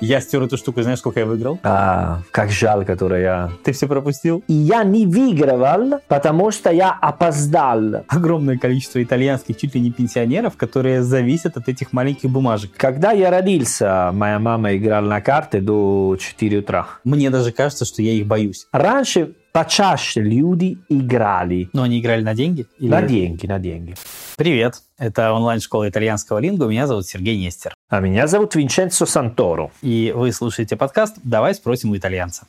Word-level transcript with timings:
Я 0.00 0.20
стер 0.20 0.42
эту 0.42 0.56
штуку, 0.56 0.82
знаешь, 0.82 0.98
сколько 1.00 1.20
я 1.20 1.26
выиграл? 1.26 1.58
А, 1.62 2.22
как 2.30 2.50
жалко, 2.50 2.84
которая 2.84 3.22
я... 3.22 3.50
Ты 3.64 3.72
все 3.72 3.88
пропустил? 3.88 4.44
И 4.46 4.52
я 4.52 4.84
не 4.84 5.06
выигрывал, 5.06 6.00
потому 6.06 6.50
что 6.50 6.70
я 6.70 6.92
опоздал. 6.92 8.04
Огромное 8.06 8.56
количество 8.56 9.02
итальянских 9.02 9.56
чуть 9.56 9.74
ли 9.74 9.80
не 9.80 9.90
пенсионеров, 9.90 10.56
которые 10.56 11.02
зависят 11.02 11.56
от 11.56 11.68
этих 11.68 11.92
маленьких 11.92 12.30
бумажек. 12.30 12.72
Когда 12.76 13.12
я 13.12 13.30
родился, 13.30 14.10
моя 14.12 14.38
мама 14.38 14.76
играла 14.76 15.06
на 15.06 15.20
карты 15.20 15.60
до 15.60 16.16
4 16.18 16.58
утра. 16.58 16.86
Мне 17.02 17.30
даже 17.30 17.50
кажется, 17.50 17.84
что 17.84 18.02
я 18.02 18.12
их 18.12 18.26
боюсь. 18.26 18.68
Раньше 18.72 19.34
почаще 19.56 20.20
люди 20.20 20.76
играли. 20.90 21.70
Но 21.72 21.84
они 21.84 21.98
играли 21.98 22.22
на 22.22 22.34
деньги? 22.34 22.66
Или... 22.78 22.90
На 22.90 23.00
деньги, 23.00 23.46
на 23.46 23.58
деньги. 23.58 23.94
Привет, 24.36 24.82
это 24.98 25.32
онлайн-школа 25.32 25.88
итальянского 25.88 26.40
лингу. 26.40 26.66
Меня 26.66 26.86
зовут 26.86 27.06
Сергей 27.06 27.38
Нестер. 27.38 27.74
А 27.88 28.00
меня 28.00 28.26
зовут 28.26 28.54
Винченцо 28.54 29.06
Санторо. 29.06 29.70
И 29.80 30.12
вы 30.14 30.30
слушаете 30.32 30.76
подкаст 30.76 31.16
«Давай 31.24 31.54
спросим 31.54 31.92
у 31.92 31.96
итальянца». 31.96 32.46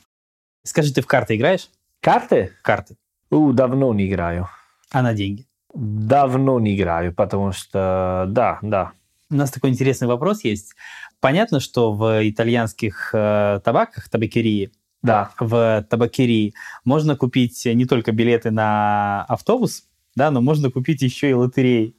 Скажи, 0.64 0.92
ты 0.92 1.00
в 1.00 1.06
карты 1.06 1.36
играешь? 1.36 1.70
Карты? 2.02 2.52
Карты. 2.60 2.96
У, 3.30 3.52
давно 3.54 3.94
не 3.94 4.06
играю. 4.06 4.50
А 4.90 5.00
на 5.00 5.14
деньги? 5.14 5.46
Давно 5.72 6.60
не 6.60 6.76
играю, 6.76 7.14
потому 7.14 7.52
что 7.52 8.26
да, 8.28 8.58
да. 8.60 8.92
У 9.30 9.34
нас 9.34 9.50
такой 9.50 9.70
интересный 9.70 10.08
вопрос 10.08 10.44
есть. 10.44 10.74
Понятно, 11.20 11.58
что 11.60 11.94
в 11.94 12.28
итальянских 12.28 13.10
э, 13.14 13.60
табаках, 13.64 14.10
табакерии, 14.10 14.72
да. 15.02 15.30
в 15.38 15.86
табакерии 15.88 16.54
можно 16.84 17.16
купить 17.16 17.64
не 17.64 17.84
только 17.86 18.12
билеты 18.12 18.50
на 18.50 19.24
автобус, 19.24 19.84
да, 20.14 20.30
но 20.30 20.40
можно 20.40 20.70
купить 20.70 21.02
еще 21.02 21.30
и 21.30 21.34
лотереи. 21.34 21.94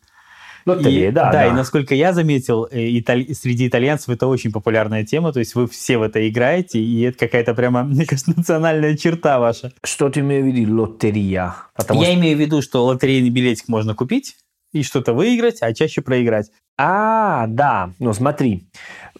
Лотереи, 0.65 1.07
и, 1.07 1.11
да, 1.11 1.25
да. 1.25 1.31
да. 1.31 1.47
И 1.47 1.51
насколько 1.51 1.95
я 1.95 2.13
заметил, 2.13 2.67
э, 2.69 2.99
италь... 2.99 3.33
среди 3.33 3.67
итальянцев 3.67 4.09
это 4.09 4.27
очень 4.27 4.51
популярная 4.51 5.05
тема, 5.05 5.31
то 5.31 5.39
есть 5.39 5.55
вы 5.55 5.67
все 5.67 5.97
в 5.97 6.01
это 6.01 6.27
играете, 6.27 6.79
и 6.79 7.01
это 7.01 7.17
какая-то 7.17 7.53
прямо, 7.53 7.83
мне 7.85 8.05
кажется, 8.05 8.33
национальная 8.35 8.95
черта 8.97 9.39
ваша. 9.39 9.71
Что 9.83 10.09
ты 10.09 10.19
имеешь 10.19 10.43
в 10.43 10.47
виду 10.47 10.81
лотерия? 10.81 11.55
Потому 11.75 12.01
я 12.01 12.07
что... 12.07 12.15
имею 12.15 12.37
в 12.37 12.39
виду, 12.39 12.61
что 12.61 12.85
лотерейный 12.85 13.29
билетик 13.29 13.67
можно 13.67 13.95
купить 13.95 14.35
и 14.71 14.83
что-то 14.83 15.13
выиграть, 15.13 15.61
а 15.61 15.73
чаще 15.73 16.01
проиграть. 16.01 16.51
А, 16.77 17.47
да, 17.47 17.91
ну 17.99 18.13
смотри, 18.13 18.69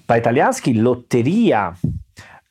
по-итальянски 0.05 0.77
лотерия 0.79 1.77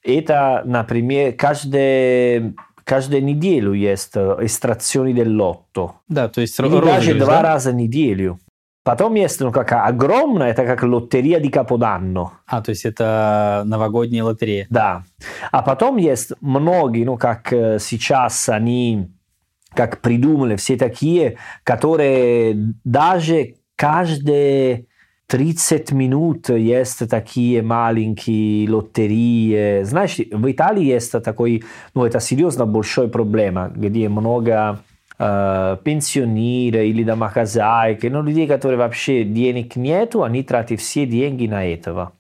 это, 0.03 0.63
например, 0.65 1.35
каждый 1.35 2.55
каждую 2.85 3.23
неделю 3.23 3.75
есть 3.75 4.17
экстракционы 4.17 5.13
del 5.13 5.29
lotto. 5.29 5.91
Да, 6.09 6.29
то 6.29 6.41
есть 6.41 6.59
Или 6.59 6.81
даже 6.81 7.15
два 7.15 7.43
раза 7.43 7.71
в 7.71 7.75
неделю. 7.75 8.39
Потом 8.83 9.15
есть 9.17 9.41
ну, 9.41 9.53
как 9.53 9.73
огромная, 9.73 10.53
это 10.53 10.65
как 10.65 10.83
лотерея 10.83 11.41
di 11.41 11.51
Capodanno. 11.51 12.31
А, 12.47 12.63
то 12.63 12.71
есть 12.71 12.87
это 12.87 13.63
новогодняя 13.67 14.25
лотерея. 14.25 14.67
Да. 14.71 15.03
А 15.53 15.63
потом 15.63 15.99
есть 15.99 16.33
многие, 16.41 17.05
ну, 17.05 17.19
как 17.19 17.49
сейчас 17.51 18.49
они 18.49 19.11
как 19.75 20.01
придумали, 20.01 20.57
все 20.57 20.77
такие, 20.77 21.37
которые 21.65 22.73
даже 22.85 23.57
каждый 23.77 24.88
30 25.29 25.93
минут 25.93 26.49
есть 26.49 27.09
такие 27.09 27.63
маленькие 27.63 28.69
лотереи. 28.71 29.83
Знаешь, 29.85 30.17
в 30.17 30.51
Италии 30.51 30.85
есть 30.85 31.13
такой, 31.13 31.65
ну, 31.95 32.07
это 32.07 32.19
серьезно 32.19 32.65
большой 32.65 33.09
проблема, 33.09 33.71
где 33.77 34.09
много 34.09 34.81
э, 35.19 35.77
пенсионеров 35.85 36.83
или 36.83 37.05
домохозяек, 37.05 38.03
ну, 38.05 38.23
людей, 38.23 38.47
которые 38.47 38.79
вообще 38.79 39.23
денег 39.23 39.77
нету, 39.77 40.23
они 40.23 40.43
тратят 40.43 40.81
все 40.81 41.05
деньги 41.05 41.47
на 41.47 41.67
этого. 41.67 42.13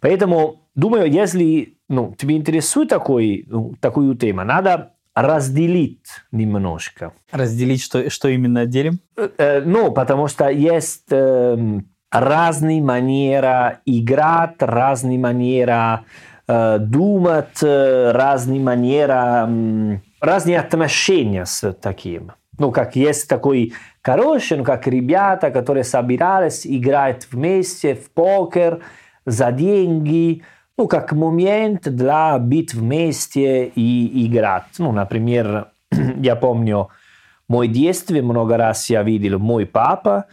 Поэтому, 0.00 0.62
думаю, 0.76 1.10
если 1.10 1.74
ну, 1.88 2.14
тебе 2.16 2.36
интересует 2.36 2.88
такой, 2.88 3.46
ну, 3.48 3.74
такую 3.80 4.14
тему, 4.14 4.44
надо 4.44 4.92
разделить 5.12 6.06
немножко. 6.30 7.12
Разделить, 7.32 7.82
что, 7.82 8.08
что 8.10 8.28
именно 8.28 8.64
делим? 8.64 9.00
Э, 9.16 9.60
ну, 9.60 9.90
потому 9.90 10.28
что 10.28 10.48
есть... 10.48 11.06
Э, 11.10 11.80
разные 12.10 12.82
манеры 12.82 13.78
играть, 13.84 14.60
разные 14.60 15.18
манеры 15.18 16.00
э, 16.46 16.78
думать, 16.78 17.62
разные 17.62 18.60
манеры, 18.60 20.00
разные 20.20 20.58
отношения 20.58 21.44
с 21.44 21.72
таким. 21.74 22.32
Ну, 22.58 22.72
как 22.72 22.96
есть 22.96 23.28
такой 23.28 23.72
хороший, 24.02 24.58
ну, 24.58 24.64
как 24.64 24.86
ребята, 24.86 25.50
которые 25.50 25.84
собирались 25.84 26.66
играть 26.66 27.28
вместе 27.30 27.94
в 27.94 28.10
покер 28.10 28.80
за 29.24 29.52
деньги, 29.52 30.42
ну, 30.76 30.88
как 30.88 31.12
момент 31.12 31.88
для 31.88 32.38
быть 32.38 32.74
вместе 32.74 33.66
и 33.66 34.26
играть. 34.26 34.64
Ну, 34.78 34.92
например, 34.92 35.68
я 36.16 36.34
помню, 36.34 36.88
моем 37.48 37.72
детстве 37.72 38.22
много 38.22 38.56
раз 38.56 38.90
я 38.90 39.02
видел 39.02 39.38
мой 39.38 39.66
папа, 39.66 40.26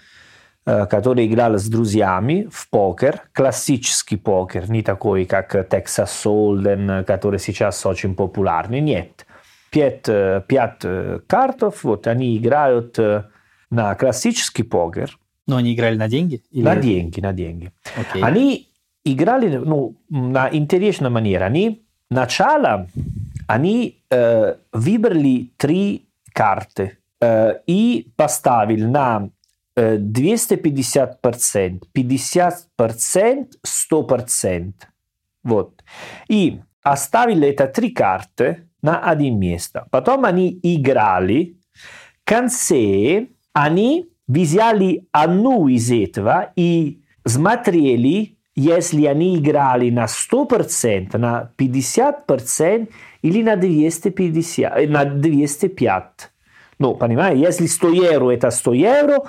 который 0.65 1.27
играл 1.27 1.57
с 1.57 1.67
друзьями 1.67 2.47
в 2.51 2.69
покер, 2.69 3.21
классический 3.33 4.17
покер, 4.17 4.69
не 4.69 4.81
такой, 4.81 5.25
как 5.25 5.53
Texas 5.53 6.09
Hold'em, 6.25 7.03
который 7.03 7.39
сейчас 7.39 7.85
очень 7.85 8.15
популярный, 8.15 8.81
нет. 8.81 9.25
Пять, 9.69 10.05
пять 10.47 10.81
картов, 11.27 11.83
вот 11.83 12.07
они 12.07 12.35
играют 12.35 12.97
на 13.69 13.95
классический 13.95 14.63
покер. 14.63 15.17
Но 15.47 15.57
они 15.57 15.75
играли 15.75 15.97
на 15.97 16.07
деньги? 16.07 16.41
Или... 16.51 16.63
На 16.63 16.75
деньги, 16.75 17.19
на 17.19 17.33
деньги. 17.33 17.71
Okay. 17.95 18.21
Они 18.21 18.69
играли 19.03 19.57
ну, 19.57 19.95
на 20.09 20.49
интересную 20.51 21.11
манеру. 21.11 21.45
Они 21.45 21.85
сначала 22.11 22.87
они 23.47 24.01
э, 24.09 24.55
выбрали 24.71 25.51
три 25.57 26.07
карты 26.33 26.97
э, 27.21 27.59
и 27.67 28.07
поставили 28.15 28.85
на 28.85 29.29
250%, 29.75 31.81
50%, 31.93 33.47
100%. 33.63 34.73
Вот. 35.43 35.83
И 36.27 36.59
оставили 36.83 37.49
это 37.49 37.67
три 37.67 37.91
карты 37.91 38.67
на 38.81 38.99
один 38.99 39.39
место. 39.39 39.87
Потом 39.91 40.25
они 40.25 40.59
играли. 40.63 41.57
В 42.23 42.25
конце 42.25 43.27
они 43.53 44.09
взяли 44.27 45.07
одну 45.11 45.67
из 45.67 45.91
этого 45.91 46.51
и 46.55 47.01
смотрели, 47.25 48.37
если 48.55 49.05
они 49.05 49.37
играли 49.37 49.89
на 49.89 50.05
100%, 50.05 51.17
на 51.17 51.51
50% 51.57 52.89
или 53.21 53.43
на 53.43 53.55
250, 53.55 54.89
на 54.89 55.05
205. 55.05 56.31
Ну, 56.79 56.95
понимаете, 56.95 57.41
если 57.41 57.67
100 57.67 57.89
евро 57.89 58.31
это 58.31 58.51
100 58.51 58.73
евро, 58.73 59.23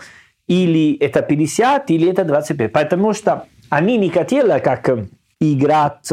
или 0.47 0.97
это 0.99 1.23
50, 1.23 1.91
или 1.91 2.09
это 2.09 2.25
25. 2.25 2.73
Потому 2.73 3.13
что 3.13 3.47
они 3.71 3.99
не 3.99 4.11
хотели 4.11 4.59
как 4.61 4.89
играть 5.41 6.11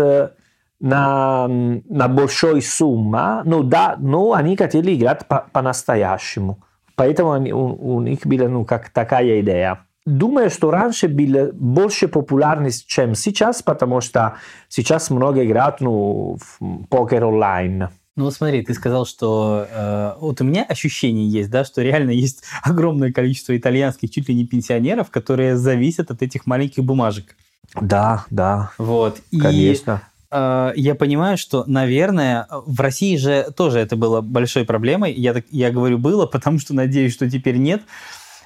на, 0.80 1.48
на 1.48 2.08
большой 2.08 2.62
сумме, 2.62 3.42
но, 3.46 3.64
да, 3.64 3.96
но 4.00 4.34
они 4.34 4.58
хотели 4.58 4.96
играть 4.96 5.26
по, 5.28 5.48
по-настоящему. 5.52 6.60
Поэтому 6.96 7.32
они, 7.32 7.54
у, 7.54 7.96
у 7.96 8.02
них 8.02 8.26
была 8.26 8.50
ну, 8.50 8.66
как 8.66 8.90
такая 8.90 9.42
идея. 9.42 9.86
Думаю, 10.06 10.50
что 10.50 10.70
раньше 10.70 11.08
был 11.08 11.52
больше 11.54 12.10
популярность, 12.10 12.86
чем 12.88 13.16
сейчас, 13.16 13.64
потому 13.64 14.02
что 14.02 14.34
сейчас 14.68 15.10
много 15.10 15.46
играют 15.46 15.80
ну, 15.80 16.38
в 16.38 16.86
покер 16.90 17.24
онлайн. 17.24 17.88
Ну 18.16 18.26
вот 18.26 18.34
смотри, 18.36 18.62
ты 18.64 18.74
сказал, 18.76 19.08
что 19.08 19.66
э, 19.68 20.14
вот 20.20 20.40
у 20.40 20.44
меня 20.44 20.64
ощущение 20.64 21.28
есть, 21.28 21.50
да, 21.50 21.66
что 21.66 21.82
реально 21.82 22.12
есть 22.12 22.44
огромное 22.64 23.12
количество 23.12 23.58
итальянских 23.58 24.12
чуть 24.12 24.30
ли 24.30 24.36
не 24.36 24.46
пенсионеров, 24.46 25.10
которые 25.10 25.58
зависят 25.58 26.12
от 26.12 26.22
этих 26.22 26.46
маленьких 26.46 26.84
бумажек. 26.84 27.36
Да, 27.82 28.26
да. 28.30 28.72
Вот. 28.78 29.20
Конечно. 29.32 30.04
И, 30.32 30.36
э, 30.36 30.74
я 30.76 30.94
понимаю, 30.94 31.40
что, 31.40 31.64
наверное, 31.66 32.48
в 32.52 32.80
России 32.80 33.18
же 33.18 33.52
тоже 33.56 33.80
это 33.80 33.96
было 33.96 34.22
большой 34.22 34.64
проблемой. 34.64 35.12
Я, 35.14 35.34
так, 35.34 35.46
я 35.50 35.72
говорю 35.72 35.98
было, 35.98 36.26
потому 36.28 36.60
что 36.60 36.76
надеюсь, 36.76 37.14
что 37.14 37.28
теперь 37.28 37.58
нет 37.58 37.82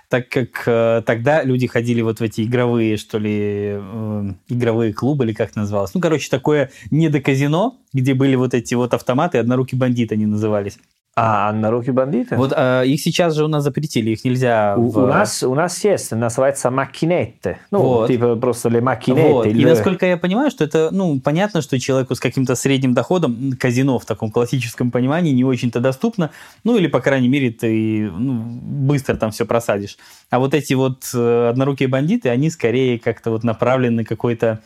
так 0.10 0.30
как 0.30 0.64
э, 0.66 1.02
тогда 1.06 1.44
люди 1.44 1.68
ходили 1.68 2.02
вот 2.02 2.20
в 2.20 2.24
эти 2.24 2.42
игровые, 2.42 2.98
что 2.98 3.18
ли, 3.18 3.78
э, 3.78 4.34
игровые 4.48 4.94
клубы, 4.94 5.26
или 5.26 5.34
как 5.34 5.56
называлось. 5.56 5.94
Ну, 5.94 6.00
короче, 6.00 6.30
такое 6.30 6.72
не 6.92 7.10
до 7.10 7.20
казино, 7.20 7.80
где 7.94 8.14
были 8.14 8.36
вот 8.36 8.54
эти 8.54 8.74
вот 8.74 8.94
автоматы, 8.94 9.38
однорукий 9.38 9.78
бандит 9.78 10.12
они 10.12 10.26
назывались. 10.26 10.80
А 11.20 11.50
однорукие 11.50 11.94
бандиты? 11.94 12.36
Вот 12.36 12.54
э, 12.56 12.84
их 12.86 13.02
сейчас 13.02 13.34
же 13.34 13.44
у 13.44 13.48
нас 13.48 13.64
запретили, 13.64 14.12
их 14.12 14.24
нельзя... 14.24 14.76
У, 14.78 14.88
в- 14.90 14.98
у 15.00 15.08
нас, 15.08 15.42
у 15.42 15.56
нас 15.56 15.84
есть, 15.84 16.12
называется 16.12 16.70
макинетте. 16.70 17.58
Ну, 17.72 17.80
Вот. 17.80 18.08
типа 18.08 18.36
просто 18.36 18.70
le 18.70 18.82
макинетте. 18.82 19.32
Вот. 19.34 19.48
И 19.48 19.50
или- 19.50 19.66
насколько 19.66 20.06
я 20.06 20.18
понимаю, 20.18 20.52
что 20.52 20.64
это, 20.64 20.90
ну, 20.92 21.20
понятно, 21.20 21.64
что 21.64 21.80
человеку 21.80 22.14
с 22.14 22.20
каким-то 22.20 22.54
средним 22.54 22.94
доходом 22.94 23.54
казино 23.60 23.98
в 23.98 24.06
таком 24.06 24.30
классическом 24.30 24.92
понимании 24.92 25.32
не 25.34 25.44
очень-то 25.44 25.80
доступно, 25.80 26.30
ну, 26.64 26.78
или, 26.78 26.86
по 26.86 27.00
крайней 27.00 27.30
мере, 27.30 27.50
ты 27.50 28.12
ну, 28.12 28.34
быстро 28.34 29.16
там 29.16 29.32
все 29.32 29.48
просадишь. 29.48 29.98
А 30.30 30.38
вот 30.38 30.54
эти 30.54 30.76
вот 30.76 31.10
э, 31.16 31.50
однорукие 31.50 31.90
бандиты, 31.90 32.30
они 32.30 32.52
скорее 32.52 33.00
как-то 33.00 33.32
вот 33.32 33.44
направлены 33.44 33.96
на 33.98 34.04
какой-то 34.04 34.60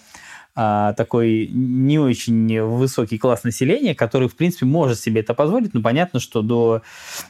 а, 0.63 0.93
такой 0.93 1.47
не 1.51 1.97
очень 1.97 2.61
высокий 2.61 3.17
класс 3.17 3.43
населения, 3.43 3.95
который, 3.95 4.27
в 4.27 4.35
принципе, 4.35 4.67
может 4.67 4.99
себе 4.99 5.21
это 5.21 5.33
позволить, 5.33 5.73
но 5.73 5.81
понятно, 5.81 6.19
что 6.19 6.43
до 6.43 6.83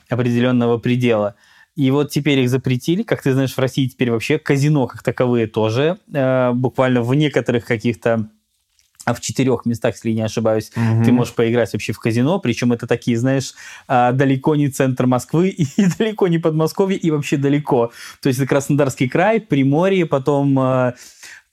определенного 0.09 0.77
предела. 0.79 1.35
И 1.77 1.89
вот 1.91 2.11
теперь 2.11 2.39
их 2.39 2.49
запретили. 2.49 3.03
Как 3.03 3.21
ты 3.21 3.31
знаешь, 3.31 3.53
в 3.53 3.59
России 3.59 3.87
теперь 3.87 4.11
вообще 4.11 4.37
казино 4.37 4.85
как 4.87 5.01
таковые 5.01 5.47
тоже. 5.47 5.97
э, 6.13 6.51
буквально 6.51 7.01
в 7.01 7.15
некоторых 7.15 7.63
каких-то 7.63 8.29
а 9.03 9.15
в 9.15 9.19
четырех 9.21 9.65
местах, 9.65 9.95
если 9.95 10.09
я 10.09 10.15
не 10.15 10.21
ошибаюсь, 10.21 10.71
Мгм. 10.75 11.03
ты 11.03 11.11
можешь 11.11 11.33
поиграть 11.33 11.73
вообще 11.73 11.91
в 11.91 11.97
казино, 11.99 12.37
причем 12.39 12.71
это 12.71 12.85
такие, 12.85 13.17
знаешь, 13.17 13.53
а, 13.87 14.11
далеко 14.11 14.55
не 14.55 14.67
центр 14.69 15.07
Москвы 15.07 15.49
и 15.77 15.85
далеко 15.97 16.27
не 16.27 16.37
Подмосковье 16.37 16.99
и 16.99 17.09
вообще 17.09 17.37
далеко. 17.37 17.91
То 18.21 18.27
есть 18.29 18.39
это 18.39 18.47
Краснодарский 18.47 19.09
край, 19.09 19.39
Приморье, 19.39 20.05
потом 20.05 20.93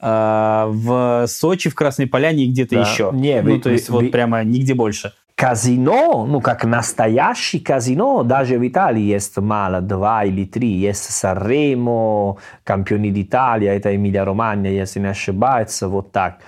а, 0.01 0.67
в 0.69 1.27
Сочи, 1.27 1.71
в 1.71 1.75
Красной 1.75 2.07
Поляне 2.07 2.45
и 2.45 2.51
где-то 2.51 2.75
Да. 2.77 2.81
еще. 2.83 3.11
Не, 3.13 3.43
ну, 3.43 3.55
вы- 3.55 3.61
то 3.61 3.71
есть 3.71 3.89
вы- 3.89 3.95
вот 3.95 4.05
вы- 4.05 4.11
прямо 4.11 4.45
нигде 4.45 4.75
больше. 4.75 5.13
Казино, 5.35 6.27
ну, 6.27 6.41
как 6.41 6.65
настоящий 6.65 7.61
казино, 7.61 8.25
даже 8.25 8.59
в 8.59 8.67
Италии 8.67 9.03
есть 9.03 9.37
мало, 9.39 9.81
два 9.81 10.25
или 10.25 10.45
три. 10.45 10.69
Есть 10.69 11.11
Санремо, 11.11 12.37
Кампиони 12.65 13.11
d'Italia, 13.13 13.71
это 13.71 13.95
Эмилия-Романья, 13.95 14.71
если 14.73 14.99
не 15.01 15.07
ошибаюсь, 15.11 15.81
вот 15.83 16.11
так. 16.13 16.39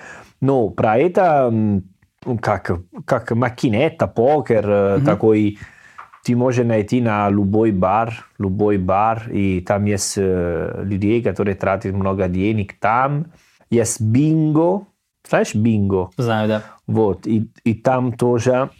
Но 0.40 0.68
про 0.70 0.98
это 0.98 1.50
ну, 1.52 2.38
как, 2.38 2.70
как 3.06 3.30
макинета, 3.30 4.06
покер, 4.06 4.96
Мгм. 4.98 5.06
такой 5.06 5.58
ты 6.22 6.36
можешь 6.36 6.66
найти 6.66 7.00
на 7.00 7.28
любой 7.30 7.72
бар, 7.72 8.26
любой 8.38 8.78
бар, 8.78 9.30
и 9.30 9.60
там 9.60 9.84
есть 9.86 10.14
э, 10.16 10.82
людей, 10.84 11.22
которые 11.22 11.54
тратят 11.54 11.94
много 11.94 12.28
денег 12.28 12.78
там. 12.78 13.32
Есть 13.70 14.00
бинго, 14.00 14.86
знаешь 15.28 15.54
бинго? 15.54 16.10
Знаю, 16.16 16.48
да. 16.48 16.62
Вот, 16.86 17.26
и, 17.26 17.50
и 17.64 17.74
там 17.74 18.12
тоже 18.12 18.70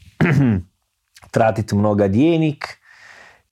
тратит 1.31 1.73
много 1.73 2.09
денег. 2.09 2.79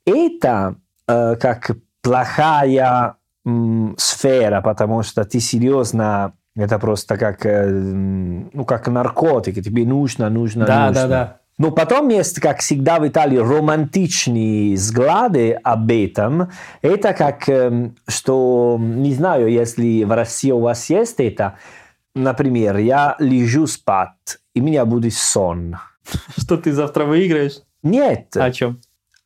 Это 0.05 0.77
э, 1.07 1.37
как 1.37 1.71
плохая 2.03 3.17
м, 3.47 3.95
сфера, 3.99 4.61
потому 4.61 5.03
что 5.03 5.25
ты 5.25 5.41
серьезно, 5.41 6.35
это 6.57 6.79
просто 6.79 7.17
как, 7.17 7.45
ну, 7.45 8.65
как 8.65 8.89
наркотики, 8.89 9.63
тебе 9.63 9.85
нужно, 9.87 10.29
нужно, 10.29 10.67
Да, 10.67 10.87
нужно. 10.89 10.95
да, 10.95 11.09
да. 11.09 11.41
Но 11.59 11.73
потом 11.73 12.09
есть, 12.09 12.41
как 12.41 12.61
всегда 12.61 13.01
в 13.01 13.07
Италии, 13.09 13.37
романтичные 13.39 14.75
взгляды 14.77 15.53
об 15.53 15.91
этом. 15.91 16.51
Это 16.83 17.13
как, 17.13 17.49
эм, 17.49 17.97
что, 18.07 18.77
не 18.81 19.13
знаю, 19.13 19.49
если 19.51 20.05
в 20.05 20.13
России 20.13 20.53
у 20.53 20.61
вас 20.61 20.89
есть 20.89 21.19
это, 21.19 21.59
например, 22.15 22.77
я 22.79 23.17
лежу 23.19 23.67
спать, 23.67 24.39
и 24.55 24.61
у 24.61 24.65
меня 24.65 24.85
будет 24.85 25.15
сон. 25.15 25.77
Что 26.39 26.57
ты 26.57 26.73
завтра 26.73 27.05
выиграешь? 27.05 27.61
Нет, 27.83 28.37
О 28.37 28.51
чем? 28.53 28.79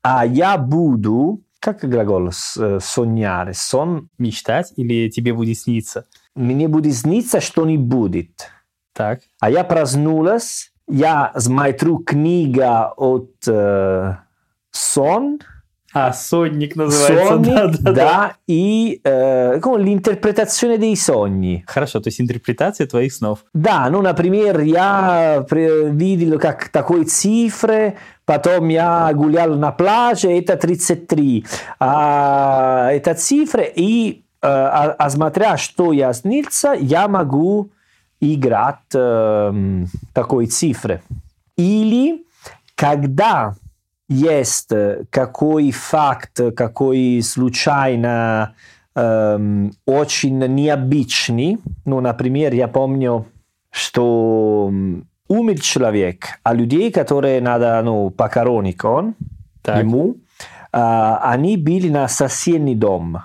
а 0.02 0.24
я 0.26 0.56
буду, 0.58 1.42
как 1.60 1.84
глагол 1.88 2.28
э, 2.28 2.30
соgnare, 2.80 3.52
сон, 3.52 4.08
Мечтать 4.18 4.72
или 4.76 5.10
тебе 5.10 5.32
будет 5.34 5.58
сниться? 5.58 6.06
мне 6.34 6.66
будет 6.66 6.94
сниться, 6.96 7.40
что 7.42 7.66
не 7.66 7.76
будет. 7.76 8.48
Так. 8.94 9.20
А 9.40 9.50
я 9.50 9.64
проснулась, 9.64 10.71
я 10.88 11.32
смотрю 11.36 11.98
книга 11.98 12.92
от 12.96 13.30
э, 13.46 14.16
сон, 14.70 15.38
А, 15.94 16.12
сонник 16.14 16.74
называется. 16.74 17.34
sogni, 17.34 17.54
да, 17.54 17.66
да, 17.66 17.78
да. 17.78 17.92
да, 17.92 18.36
и 18.46 19.00
э, 19.04 19.60
l'interpretazione 19.60 20.78
dei 20.78 20.94
sogni. 20.94 21.62
Хорошо, 21.66 22.00
то 22.00 22.08
есть 22.08 22.18
интерпретация 22.20 22.86
твоих 22.86 23.12
снов. 23.12 23.44
Да, 23.52 23.90
ну, 23.90 24.00
например, 24.00 24.60
я 24.60 25.44
видел 25.50 26.38
как 26.38 26.70
такой 26.70 27.04
цифры, 27.04 27.98
потом 28.24 28.68
я 28.68 29.12
гулял 29.12 29.54
на 29.54 29.70
пляже, 29.70 30.30
это 30.30 30.56
33. 30.56 31.44
А, 31.78 32.90
это 32.90 33.14
цифры, 33.14 33.70
и 33.76 34.24
э, 34.40 34.46
а, 34.46 34.94
а 34.98 35.10
смотря, 35.10 35.58
что 35.58 35.92
я 35.92 36.14
снился, 36.14 36.72
я 36.72 37.06
могу 37.06 37.70
играть 38.22 38.94
эм, 38.94 39.86
такой 40.14 40.46
цифры. 40.46 41.02
Или 41.56 42.24
когда 42.76 43.56
есть 44.08 44.70
э, 44.72 45.04
какой 45.10 45.72
факт, 45.72 46.40
какой 46.56 47.20
случайно 47.22 48.54
эм, 48.94 49.72
очень 49.86 50.38
необычный, 50.38 51.58
ну, 51.84 52.00
например, 52.00 52.54
я 52.54 52.68
помню, 52.68 53.26
что 53.70 54.72
умер 55.28 55.60
человек, 55.60 56.38
а 56.44 56.54
людей, 56.54 56.92
которые 56.92 57.40
надо 57.40 57.82
ну, 57.82 58.10
похоронить 58.10 58.84
он, 58.84 59.14
Так. 59.62 59.82
ему, 59.82 60.16
а, 60.70 61.18
они 61.32 61.56
были 61.56 61.88
на 61.88 62.06
соседний 62.06 62.76
дом. 62.76 63.18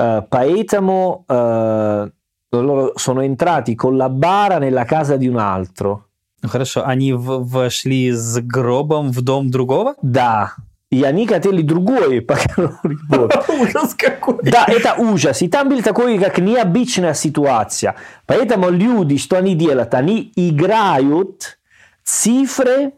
Eh, 0.00 0.22
поэтому 0.30 1.26
eh, 1.28 2.10
loro 2.58 2.92
sono 2.96 3.22
entrati 3.22 3.74
con 3.74 3.96
la 3.96 4.08
bara 4.08 4.58
nella 4.58 4.84
casa 4.84 5.16
di 5.16 5.28
un 5.28 5.36
altro. 5.38 6.06
Ну 6.42 6.48
хорошо, 6.48 6.84
они 6.86 7.12
в- 7.12 7.44
вошли 7.46 8.10
с 8.12 8.38
гробом 8.40 9.10
в 9.12 9.20
дом 9.20 9.50
другого? 9.50 9.94
Да, 10.02 10.54
и 10.90 11.02
они 11.04 11.26
хотели 11.26 11.60
другой 11.62 12.20
похоронить. 12.22 12.98
Вот. 13.08 13.44
Ужас 13.60 13.94
какой! 13.94 14.38
Да, 14.42 14.64
это 14.66 14.94
ужас. 14.98 15.42
И 15.42 15.48
там 15.48 15.68
был 15.68 15.82
такой, 15.82 16.18
как 16.18 16.38
необычная 16.38 17.12
ситуация. 17.14 17.94
Поэтому 18.26 18.70
люди, 18.70 19.18
что 19.18 19.36
они 19.36 19.54
делают? 19.54 19.92
Они 19.94 20.32
играют 20.34 21.58
cifre, 22.02 22.92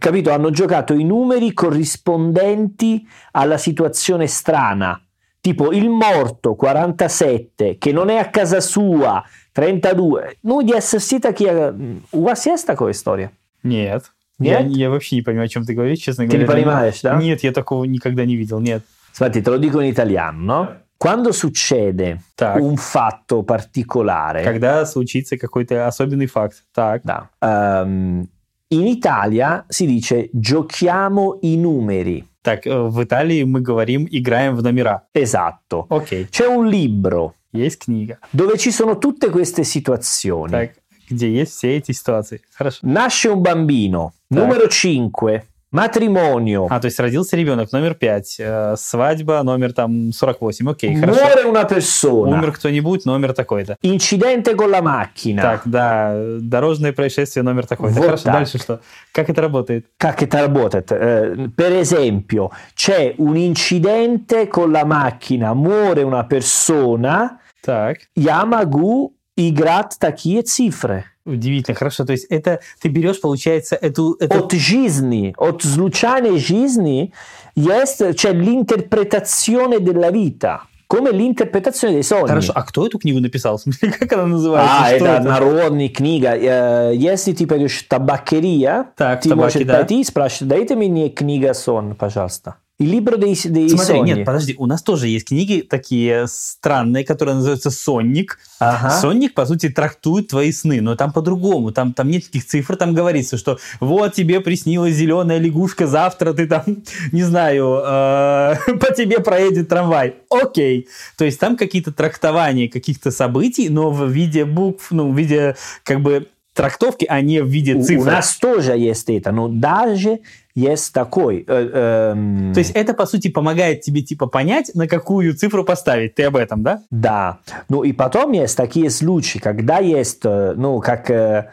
capito? 0.00 0.32
Hanno 0.32 0.50
giocato 0.50 0.94
i 0.94 1.04
numeri 1.04 1.52
corrispondenti 1.52 3.06
alla 3.32 3.58
situazione 3.58 4.26
strana. 4.26 4.98
Tipo 5.40 5.72
il 5.72 5.88
morto 5.88 6.54
47, 6.54 7.78
che 7.78 7.92
non 7.92 8.10
è 8.10 8.16
a 8.18 8.28
casa 8.28 8.60
sua 8.60 9.22
32. 9.52 10.36
Ну, 10.42 10.62
di 10.62 10.72
essersi 10.72 11.18
такие... 11.18 11.74
У 12.12 12.22
вас 12.24 12.44
есть 12.46 12.66
такая 12.66 12.90
история? 12.90 13.30
Нет. 13.62 14.10
Я, 14.38 14.62
Нет? 14.62 14.76
я 14.76 14.90
вообще 14.90 15.16
не 15.16 15.22
понимаю, 15.22 15.46
о 15.46 15.48
чем 15.48 15.64
ты 15.64 15.74
говоришь, 15.74 15.98
честно 15.98 16.26
Ты 16.26 16.36
не 16.36 16.44
говоря. 16.44 16.62
понимаешь, 16.62 17.00
да? 17.02 17.16
Нет, 17.16 17.42
я 17.42 17.52
такого 17.52 17.84
никогда 17.84 18.24
не 18.24 18.36
видел, 18.36 18.60
нет. 18.60 18.82
Смотри, 19.12 19.42
te 19.42 19.50
lo 19.50 19.58
dico 19.58 19.80
in 19.80 19.88
italiano, 19.90 20.38
no? 20.42 20.68
Quando 20.98 21.32
succede 21.32 22.20
Так. 22.36 22.56
un 22.60 22.76
fatto 22.76 23.42
particolare, 23.42 24.42
Когда 24.44 24.84
случится 24.84 25.36
какой-то 25.38 25.86
особенный 25.86 26.26
факт. 26.26 26.64
Так. 26.74 27.02
Da. 27.04 27.28
Ehm, 27.40 28.26
in 28.68 28.86
Italia 28.86 29.64
si 29.68 29.86
dice 29.86 30.28
giochiamo 30.32 31.38
i 31.42 31.56
numeri. 31.56 32.26
Так, 32.42 32.66
э, 32.66 32.70
в 32.88 33.02
Италии 33.02 33.44
мы 33.44 33.60
говорим 33.60 34.06
«играем 34.10 34.56
в 34.56 34.62
номера». 34.62 35.06
Esatto. 35.12 35.86
Окей. 35.88 36.26
C'è 36.30 36.46
un 36.46 36.66
libro 36.68 37.34
Есть 37.52 37.84
книга. 37.84 38.18
dove 38.30 38.56
ci 38.56 38.70
sono 38.70 38.96
tutte 38.98 39.28
queste 39.30 39.62
situazioni. 39.64 40.50
Так, 40.50 40.72
где 41.08 41.28
есть 41.28 41.52
все 41.52 41.76
эти 41.76 41.92
ситуации. 41.92 42.40
Хорошо. 42.56 42.78
Nasce 42.82 43.28
un 43.28 43.40
bambino, 43.42 44.12
Так. 44.28 44.38
numero 44.38 44.68
5, 44.68 45.48
matrimonio, 45.72 46.66
А, 46.68 46.80
то 46.80 46.86
есть 46.86 46.98
родился 46.98 47.36
ребенок, 47.36 47.72
номер 47.72 47.94
5, 47.94 48.40
свадьба, 48.76 49.42
номер 49.42 49.72
там 49.72 50.12
48. 50.12 50.68
Окей, 50.70 50.94
хорошо. 50.96 51.20
muore 51.20 51.44
una 51.44 51.64
persona, 51.68 52.38
Умер 52.38 52.52
кто-нибудь, 52.52 53.04
номер 53.04 53.32
такой-то. 53.32 53.76
incidente 53.82 54.54
con 54.56 54.70
la 54.70 54.82
macchina. 54.82 55.42
Так, 55.42 55.62
да, 55.64 56.14
дорожное 56.40 56.92
происшествие, 56.92 57.42
номер 57.42 57.66
такой-то. 57.66 57.96
Вот 57.96 58.04
Хорошо, 58.06 58.24
так. 58.24 58.32
дальше 58.34 58.58
что? 58.58 58.80
Как 59.12 59.30
это 59.30 59.40
работает? 59.42 59.86
Как 59.96 60.22
это 60.22 60.38
работает? 60.40 60.90
Eh, 60.92 61.48
per 61.56 61.72
esempio, 61.72 62.50
c'è 62.74 63.14
un 63.18 63.36
incidente 63.36 64.48
con 64.48 64.70
la 64.70 64.84
macchina, 64.84 65.54
muore 65.54 66.02
una 66.02 66.24
persona, 66.24 67.38
Так, 67.62 67.98
могу 68.16 69.14
играть 69.36 69.96
такие 69.98 70.42
цифры. 70.42 71.04
Удивительно, 71.24 71.76
хорошо. 71.76 72.04
То 72.04 72.12
есть 72.12 72.26
это 72.30 72.60
ты 72.80 72.88
берешь, 72.88 73.20
получается, 73.20 73.76
эту... 73.76 74.16
эту... 74.20 74.44
От 74.44 74.52
жизни, 74.52 75.34
от 75.36 75.62
случайной 75.62 76.38
жизни 76.38 77.12
есть, 77.54 78.02
c'è 78.14 78.32
l'interpretazione 78.32 79.80
della 79.80 80.10
vita. 80.10 80.64
come 80.90 81.12
l'interpretazione 81.12 81.92
dei 81.92 82.02
sogni. 82.02 82.26
Хорошо, 82.26 82.52
а 82.52 82.64
кто 82.64 82.84
эту 82.84 82.98
книгу 82.98 83.20
написал? 83.20 83.60
Как 83.80 84.12
она 84.12 84.26
называется? 84.26 84.76
А, 84.76 84.86
Что 84.86 85.06
это 85.06 85.22
народная 85.22 85.88
книга. 85.88 86.34
Э, 86.34 86.92
Если 86.92 87.32
ты 87.32 87.46
пойдешь 87.46 87.78
в 87.78 87.88
табакерия, 87.88 88.86
Так, 88.96 89.20
ты 89.20 89.36
можешь 89.36 89.64
да. 89.64 89.76
пойти 89.76 90.00
и 90.00 90.04
спрашивать, 90.04 90.48
дайте 90.48 90.74
мне 90.74 91.08
книга 91.08 91.54
сон, 91.54 91.94
пожалуйста. 91.94 92.56
И 92.80 92.86
libro 92.86 93.18
dei, 93.18 93.34
dei 93.44 93.68
Смотри, 93.68 93.98
sogni. 93.98 94.04
нет, 94.06 94.24
подожди, 94.24 94.54
у 94.56 94.64
нас 94.64 94.82
тоже 94.82 95.06
есть 95.06 95.28
книги 95.28 95.60
такие 95.60 96.26
странные, 96.26 97.04
которые 97.04 97.34
называются 97.34 97.70
«Сонник». 97.70 98.38
Ага. 98.58 98.98
Сонник, 98.98 99.34
по 99.34 99.44
сути, 99.44 99.68
трактует 99.68 100.28
твои 100.28 100.50
сны, 100.50 100.80
но 100.80 100.96
там 100.96 101.12
по-другому. 101.12 101.72
Там, 101.72 101.92
там 101.92 102.08
нет 102.08 102.24
таких 102.24 102.46
цифр, 102.46 102.76
там 102.76 102.94
говорится, 102.94 103.36
что 103.36 103.58
вот 103.80 104.14
тебе 104.14 104.40
приснилась 104.40 104.94
зеленая 104.94 105.38
лягушка, 105.38 105.86
завтра 105.86 106.32
ты 106.32 106.46
там, 106.46 106.64
не 107.12 107.22
знаю, 107.22 107.82
э, 107.84 108.54
по 108.80 108.94
тебе 108.94 109.20
проедет 109.20 109.68
трамвай. 109.68 110.14
Окей. 110.30 110.88
То 111.18 111.26
есть 111.26 111.38
там 111.38 111.58
какие-то 111.58 111.92
трактования 111.92 112.66
каких-то 112.66 113.10
событий, 113.10 113.68
но 113.68 113.90
в 113.90 114.08
виде 114.08 114.46
букв, 114.46 114.90
ну, 114.90 115.12
в 115.12 115.18
виде 115.18 115.54
как 115.84 116.00
бы 116.00 116.28
трактовки, 116.62 117.06
а 117.08 117.20
не 117.22 117.40
в 117.42 117.46
виде 117.46 117.80
цифр. 117.82 118.02
у 118.02 118.04
нас 118.04 118.36
тоже 118.36 118.76
есть 118.76 119.08
это, 119.10 119.32
но 119.32 119.48
даже 119.48 120.18
есть 120.54 120.92
такой. 120.92 121.44
э, 121.48 121.70
эм, 122.14 122.52
То 122.52 122.58
есть 122.60 122.72
это, 122.74 122.92
по 122.94 123.06
сути, 123.06 123.28
помогает 123.28 123.80
тебе, 123.80 124.02
типа, 124.02 124.26
понять, 124.26 124.70
на 124.74 124.86
какую 124.86 125.34
цифру 125.34 125.64
поставить. 125.64 126.14
Ты 126.14 126.24
об 126.24 126.36
этом, 126.36 126.62
да? 126.62 126.82
Да. 126.90 127.38
Ну 127.68 127.82
и 127.84 127.92
потом 127.92 128.32
есть 128.32 128.56
такие 128.56 128.90
случаи, 128.90 129.38
когда 129.38 129.78
есть, 129.78 130.20
э, 130.24 130.52
ну, 130.56 130.80
как, 130.80 131.10
э, 131.10 131.48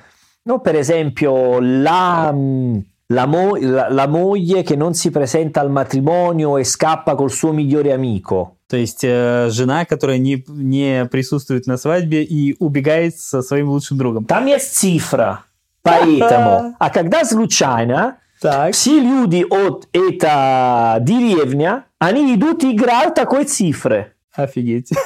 ну, 0.46 0.60
per 0.60 0.76
esempio, 0.76 1.60
la, 1.62 2.34
la, 3.10 3.26
mo- 3.26 3.56
la- 3.60 3.90
la 3.90 4.08
moglie 4.08 4.64
che 4.64 4.76
non 4.76 4.94
si 4.94 5.10
presenta 5.12 5.62
al 5.62 5.70
matrimonio 5.70 6.58
e 6.58 6.64
scappa 6.64 7.16
col 7.16 7.32
suo 7.32 7.54
migliore 7.54 7.94
amico. 7.94 8.57
То 8.70 8.76
есть 8.78 9.04
э, 9.04 9.48
жена, 9.50 9.86
которая 9.86 10.18
не, 10.18 10.44
не 10.48 11.06
присутствует 11.06 11.68
на 11.68 11.78
свадьбе 11.78 12.24
и 12.24 12.56
убегает 12.60 13.18
со 13.18 13.42
своим 13.42 13.70
лучшим 13.70 13.98
другом. 13.98 14.26
Там 14.26 14.46
есть 14.46 14.76
цифра, 14.76 15.44
поэтому. 15.84 16.76
А 16.78 16.90
когда 16.90 17.24
случайно, 17.24 18.18
Так. 18.42 18.74
все 18.74 19.00
люди 19.00 19.46
от 19.50 19.88
этой 19.94 21.02
деревня, 21.02 21.86
они 22.00 22.36
идут 22.36 22.64
играть 22.66 23.14
такой 23.16 23.46
цифры. 23.46 24.14
Офигеть. 24.36 24.92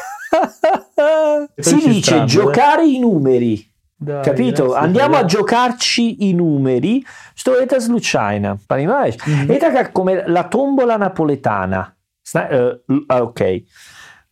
Si 1.58 1.76
очень 1.76 1.92
dice 1.92 2.20
да? 2.20 2.26
giocare 2.26 2.86
i 2.86 3.00
numeri. 3.00 3.68
Да, 3.98 4.22
Capito? 4.22 4.68
в 4.68 4.74
Andiamo 4.74 5.16
цифры, 5.16 5.26
a 5.26 5.26
giocarci 5.26 6.30
i 6.30 6.34
numeri, 6.34 7.04
что 7.36 7.54
это 7.54 7.80
случайно, 7.82 8.60
понимаешь? 8.68 9.16
Мгм. 9.26 9.52
Это 9.52 9.72
как 9.72 9.94
la 9.96 10.44
tombola 10.44 10.98
napoletana. 10.98 11.94
Зна- 12.24 12.48
э, 12.50 12.78
л- 12.90 13.06
а, 13.10 13.22
Окей. 13.24 13.68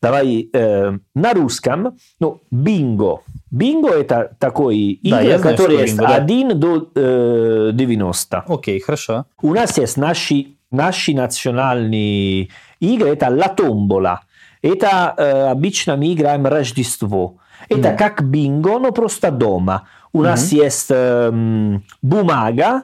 Давай 0.01 0.49
э, 0.53 0.97
на 1.13 1.33
русском, 1.33 1.97
ну, 2.21 2.41
бинго. 2.51 3.19
Бинго 3.51 3.89
это 3.89 4.31
такой 4.39 4.97
Да, 5.03 5.21
знаю, 5.21 5.41
который 5.41 5.77
есть 5.81 5.97
бинго, 5.97 6.07
да. 6.07 6.15
1 6.15 6.59
до 6.59 6.89
э, 6.95 7.71
90. 7.73 8.43
да. 8.47 8.53
Окей, 8.53 8.79
хорошо. 8.79 9.25
У 9.41 9.53
нас 9.53 9.77
есть 9.77 9.97
наши, 9.97 10.55
наши 10.71 11.13
национальные 11.13 12.49
игры, 12.79 13.09
это 13.09 13.27
la 13.27 13.53
tombola. 13.55 14.19
Это 14.61 15.13
э, 15.17 15.51
обычно 15.51 15.97
мы 15.97 16.13
играем 16.13 16.45
Рождество. 16.47 17.35
Это 17.67 17.89
Мгм. 17.89 17.97
как 17.97 18.23
бинго, 18.23 18.79
но 18.79 18.91
просто 18.91 19.31
дома. 19.31 19.87
У 20.13 20.21
нас 20.23 20.51
есть 20.53 20.87
эм, 20.91 21.83
бумага 22.01 22.83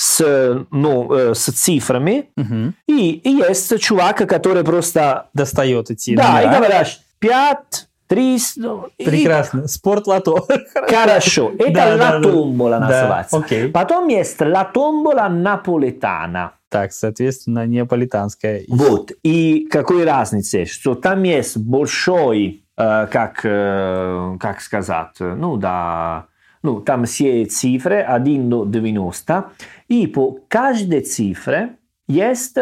с, 0.00 0.64
ну, 0.70 1.12
э, 1.12 1.34
с 1.34 1.46
цифрами, 1.52 2.28
Мгм. 2.36 2.74
и, 2.86 3.10
и 3.10 3.30
есть 3.30 3.80
чувак, 3.80 4.18
который 4.28 4.62
просто... 4.62 5.26
Достает 5.34 5.90
эти 5.90 6.14
да, 6.14 6.40
и 6.40 6.46
номера. 6.46 6.58
говоришь, 6.68 7.00
5, 7.18 7.88
3... 8.06 8.38
ну, 8.58 8.86
и- 8.96 9.04
Прекрасно. 9.04 9.66
Спорт 9.66 10.06
лото. 10.06 10.46
Хорошо, 10.88 11.50
это 11.58 11.72
Да, 11.72 11.96
la 11.96 11.98
да, 11.98 12.18
да. 12.20 12.28
tombola 12.28 12.78
Да, 12.78 12.80
называется. 12.80 13.36
окей. 13.38 13.68
Потом 13.68 14.06
есть 14.08 14.40
la 14.40 14.64
tombola 14.72 15.28
napoletana. 15.28 16.50
Так, 16.68 16.92
соответственно, 16.92 17.66
неаполитанская. 17.66 18.62
Вот. 18.68 19.10
И 19.24 19.66
какой 19.70 20.04
разница? 20.04 20.64
Что 20.66 20.94
там 20.94 21.24
есть 21.24 21.56
большой, 21.56 22.62
э, 22.76 23.06
как, 23.10 23.40
э, 23.42 24.36
как 24.38 24.60
сказать, 24.60 25.16
ну 25.18 25.56
да, 25.56 26.26
ну 26.62 26.80
там 26.80 27.04
все 27.06 27.44
цифры 27.46 28.00
1 28.02 28.48
до 28.50 28.64
90, 28.64 29.44
и 29.88 30.06
по 30.06 30.38
каждой 30.48 31.00
цифре 31.00 31.76
есть 32.06 32.56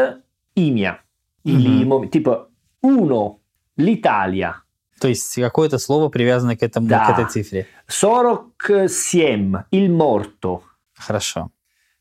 имя. 0.54 1.00
Или 1.44 1.84
мом- 1.84 2.08
типа 2.08 2.48
uno, 2.82 3.36
l'Italia, 3.76 4.54
То 5.00 5.08
есть 5.08 5.34
какое-то 5.34 5.78
слово 5.78 6.08
привязано 6.08 6.56
к, 6.56 6.62
этому, 6.62 6.88
Да. 6.88 7.06
к 7.06 7.10
этой 7.18 7.26
цифре. 7.30 7.66
47, 7.86 9.64
il 9.70 9.90
morto, 9.90 10.62
Хорошо. 10.94 11.50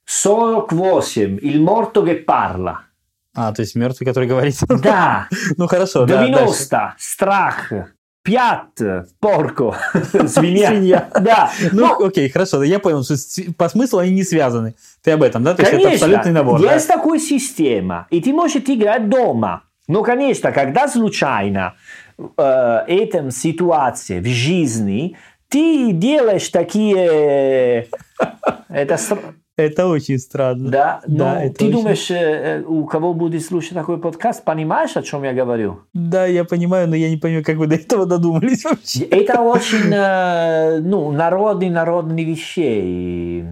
48, 0.06 1.40
il 1.42 1.60
morto 1.62 2.04
che 2.04 2.16
parla. 2.16 2.82
А, 3.38 3.52
то 3.52 3.62
есть 3.64 3.76
мертвый, 3.76 4.06
который 4.08 4.28
говорит. 4.30 4.56
Да, 4.70 5.28
Ну 5.58 5.68
хорошо, 5.68 6.06
да. 6.06 6.18
дальше. 6.18 6.32
90, 6.32 6.96
страх, 6.98 7.72
пят, 8.26 8.72
порко, 9.20 9.78
свинья. 10.28 10.70
Свинья. 10.70 11.10
Да, 11.22 11.52
Ну, 11.72 11.96
ну, 12.00 12.06
окей, 12.08 12.28
хорошо. 12.30 12.64
Я 12.64 12.80
понял, 12.80 13.04
что 13.04 13.16
по 13.58 13.70
смыслу 13.70 14.00
они 14.00 14.12
не 14.12 14.24
связаны. 14.24 14.76
Ты 15.04 15.12
об 15.12 15.24
этом, 15.24 15.44
да? 15.44 15.54
То 15.54 15.62
есть 15.62 15.74
это 15.74 15.84
конечно, 15.84 16.06
абсолютный 16.08 16.32
набор. 16.32 16.60
да? 16.62 16.74
есть 16.74 16.88
такой 16.88 17.20
система, 17.20 18.08
и 18.10 18.20
ты 18.20 18.34
можешь 18.34 18.64
играть 18.66 19.08
дома. 19.08 19.62
Но, 19.88 20.02
конечно, 20.02 20.52
когда 20.52 20.88
случайно 20.88 21.76
э, 22.18 22.80
этом 22.88 23.30
ситуации 23.30 24.20
в 24.20 24.26
жизни, 24.26 25.16
ты 25.48 25.92
делаешь 25.92 26.50
такие... 26.50 27.88
Это 28.68 28.98
стр- 28.98 29.36
Это 29.58 29.88
очень 29.88 30.18
странно. 30.20 30.70
Да, 30.70 31.02
Да, 31.08 31.36
но 31.36 31.42
это 31.46 31.56
ты 31.60 31.66
очень- 31.68 31.78
думаешь, 31.78 32.12
э, 32.12 32.16
э, 32.16 32.64
у 32.68 32.86
кого 32.86 33.14
будет 33.14 33.42
слушать 33.46 33.74
такой 33.74 33.98
подкаст, 33.98 34.44
понимаешь, 34.44 34.98
о 34.98 35.02
чем 35.02 35.24
я 35.24 35.32
говорю? 35.34 35.80
Да, 35.94 36.26
я 36.26 36.44
понимаю, 36.44 36.90
но 36.90 36.96
я 36.98 37.10
не 37.10 37.16
понимаю, 37.16 37.46
как 37.46 37.56
вы 37.56 37.68
до 37.68 37.76
этого 37.76 38.06
додумались 38.06 38.66
вообще. 38.66 39.04
Это 39.06 39.40
очень 39.42 39.94
э, 39.94 40.80
ну, 40.82 41.10
народный, 41.12 41.70
народный 41.70 42.26
вещей. 42.26 43.46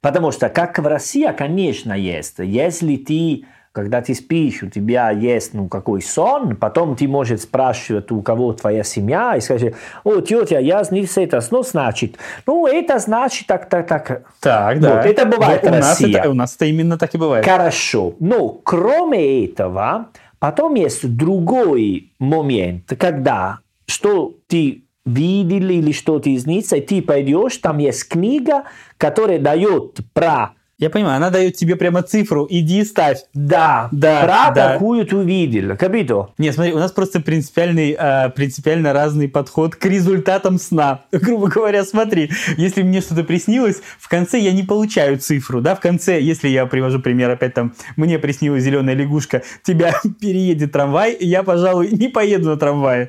Потому 0.00 0.30
что, 0.30 0.48
как 0.48 0.78
в 0.78 0.86
России, 0.86 1.28
конечно, 1.36 1.92
есть. 1.92 2.38
Если 2.38 2.96
ты, 2.96 3.44
когда 3.78 4.02
ты 4.02 4.12
спишь, 4.12 4.64
у 4.64 4.68
тебя 4.68 5.10
есть 5.10 5.54
ну, 5.54 5.68
какой 5.68 6.02
сон, 6.02 6.56
потом 6.56 6.96
ты 6.96 7.06
можешь 7.06 7.42
спрашивать, 7.42 8.10
у 8.10 8.22
кого 8.22 8.52
твоя 8.52 8.82
семья, 8.82 9.36
и 9.36 9.40
скажешь, 9.40 9.72
о, 10.02 10.20
тетя, 10.20 10.58
я 10.58 10.82
снился 10.82 11.20
это, 11.20 11.40
ну, 11.52 11.62
значит, 11.62 12.16
ну, 12.44 12.66
это 12.66 12.98
значит 12.98 13.46
так, 13.46 13.68
так, 13.68 13.86
так. 13.86 14.22
Так, 14.40 14.80
да. 14.80 14.96
Вот, 14.96 15.06
это 15.06 15.26
бывает 15.26 15.62
у 15.64 15.70
нас 15.70 16.00
это, 16.00 16.28
у 16.28 16.34
нас 16.34 16.56
это 16.56 16.64
именно 16.64 16.98
так 16.98 17.14
и 17.14 17.18
бывает. 17.18 17.44
Хорошо. 17.44 18.14
Но 18.18 18.48
кроме 18.48 19.44
этого, 19.44 20.08
потом 20.40 20.74
есть 20.74 21.08
другой 21.16 22.12
момент, 22.18 22.92
когда 22.98 23.60
что 23.86 24.34
ты 24.48 24.82
видел 25.06 25.70
или 25.70 25.92
что 25.92 26.18
ты 26.18 26.36
снится, 26.36 26.76
и 26.76 26.80
ты 26.80 27.00
пойдешь, 27.00 27.58
там 27.58 27.78
есть 27.78 28.08
книга, 28.08 28.64
которая 28.96 29.38
дает 29.38 29.98
про 30.12 30.54
Я 30.78 30.90
понимаю, 30.90 31.16
она 31.16 31.30
дает 31.30 31.56
тебе 31.56 31.74
прямо 31.74 32.02
цифру, 32.02 32.46
иди 32.48 32.84
ставь. 32.84 33.18
да, 33.34 33.88
Да, 33.90 34.22
про 34.22 34.54
да. 34.54 34.72
какую 34.74 35.04
ты 35.04 35.16
видел, 35.16 35.72
capito? 35.72 36.28
Не, 36.38 36.52
смотри, 36.52 36.72
у 36.72 36.78
нас 36.78 36.92
просто 36.92 37.18
принципиальный, 37.20 37.96
э, 37.98 38.30
принципиально 38.30 38.92
разный 38.92 39.28
подход 39.28 39.74
к 39.74 39.84
результатам 39.86 40.56
сна. 40.60 41.00
Грубо 41.12 41.48
говоря, 41.48 41.84
смотри, 41.84 42.30
если 42.56 42.82
мне 42.82 43.00
что-то 43.00 43.24
приснилось, 43.24 43.82
в 43.98 44.08
конце 44.08 44.38
я 44.38 44.52
не 44.52 44.62
получаю 44.62 45.18
цифру, 45.18 45.60
да, 45.60 45.74
в 45.74 45.80
конце, 45.80 46.20
если 46.20 46.46
я 46.46 46.64
привожу 46.66 47.00
пример, 47.00 47.28
опять 47.30 47.54
там, 47.54 47.74
мне 47.96 48.20
приснилась 48.20 48.62
зеленая 48.62 48.94
лягушка, 48.94 49.42
тебя 49.64 49.94
переедет 50.20 50.70
трамвай, 50.70 51.16
я, 51.18 51.42
пожалуй, 51.42 51.88
не 51.90 52.06
поеду 52.06 52.50
на 52.50 52.56
трамвае. 52.56 53.06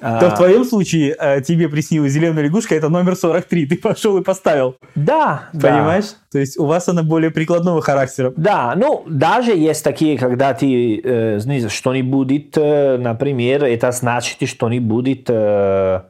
То 0.00 0.28
в 0.28 0.32
А, 0.32 0.36
твоем 0.36 0.64
случае 0.64 1.14
э, 1.16 1.40
тебе 1.40 1.68
приснилась 1.68 2.10
зеленая 2.10 2.42
лягушка, 2.44 2.74
это 2.74 2.88
номер 2.88 3.14
43, 3.14 3.66
ты 3.66 3.76
пошел 3.76 4.18
и 4.18 4.24
поставил, 4.24 4.76
да. 4.96 5.50
понимаешь? 5.52 6.16
То 6.32 6.38
есть 6.38 6.58
у 6.58 6.64
вас 6.64 6.88
она 6.88 7.02
более 7.02 7.30
прикладного 7.30 7.82
характера. 7.82 8.32
Да, 8.36 8.74
ну, 8.74 9.04
даже 9.06 9.52
есть 9.52 9.84
такие, 9.84 10.16
когда 10.16 10.54
ты 10.54 10.98
э, 10.98 11.38
знаешь, 11.38 11.70
что 11.70 11.94
не 11.94 12.02
будет, 12.02 12.56
э, 12.56 12.96
например, 12.96 13.64
это 13.64 13.92
значит, 13.92 14.48
что 14.48 14.70
не 14.70 14.80
будет, 14.80 15.28
э, 15.28 16.00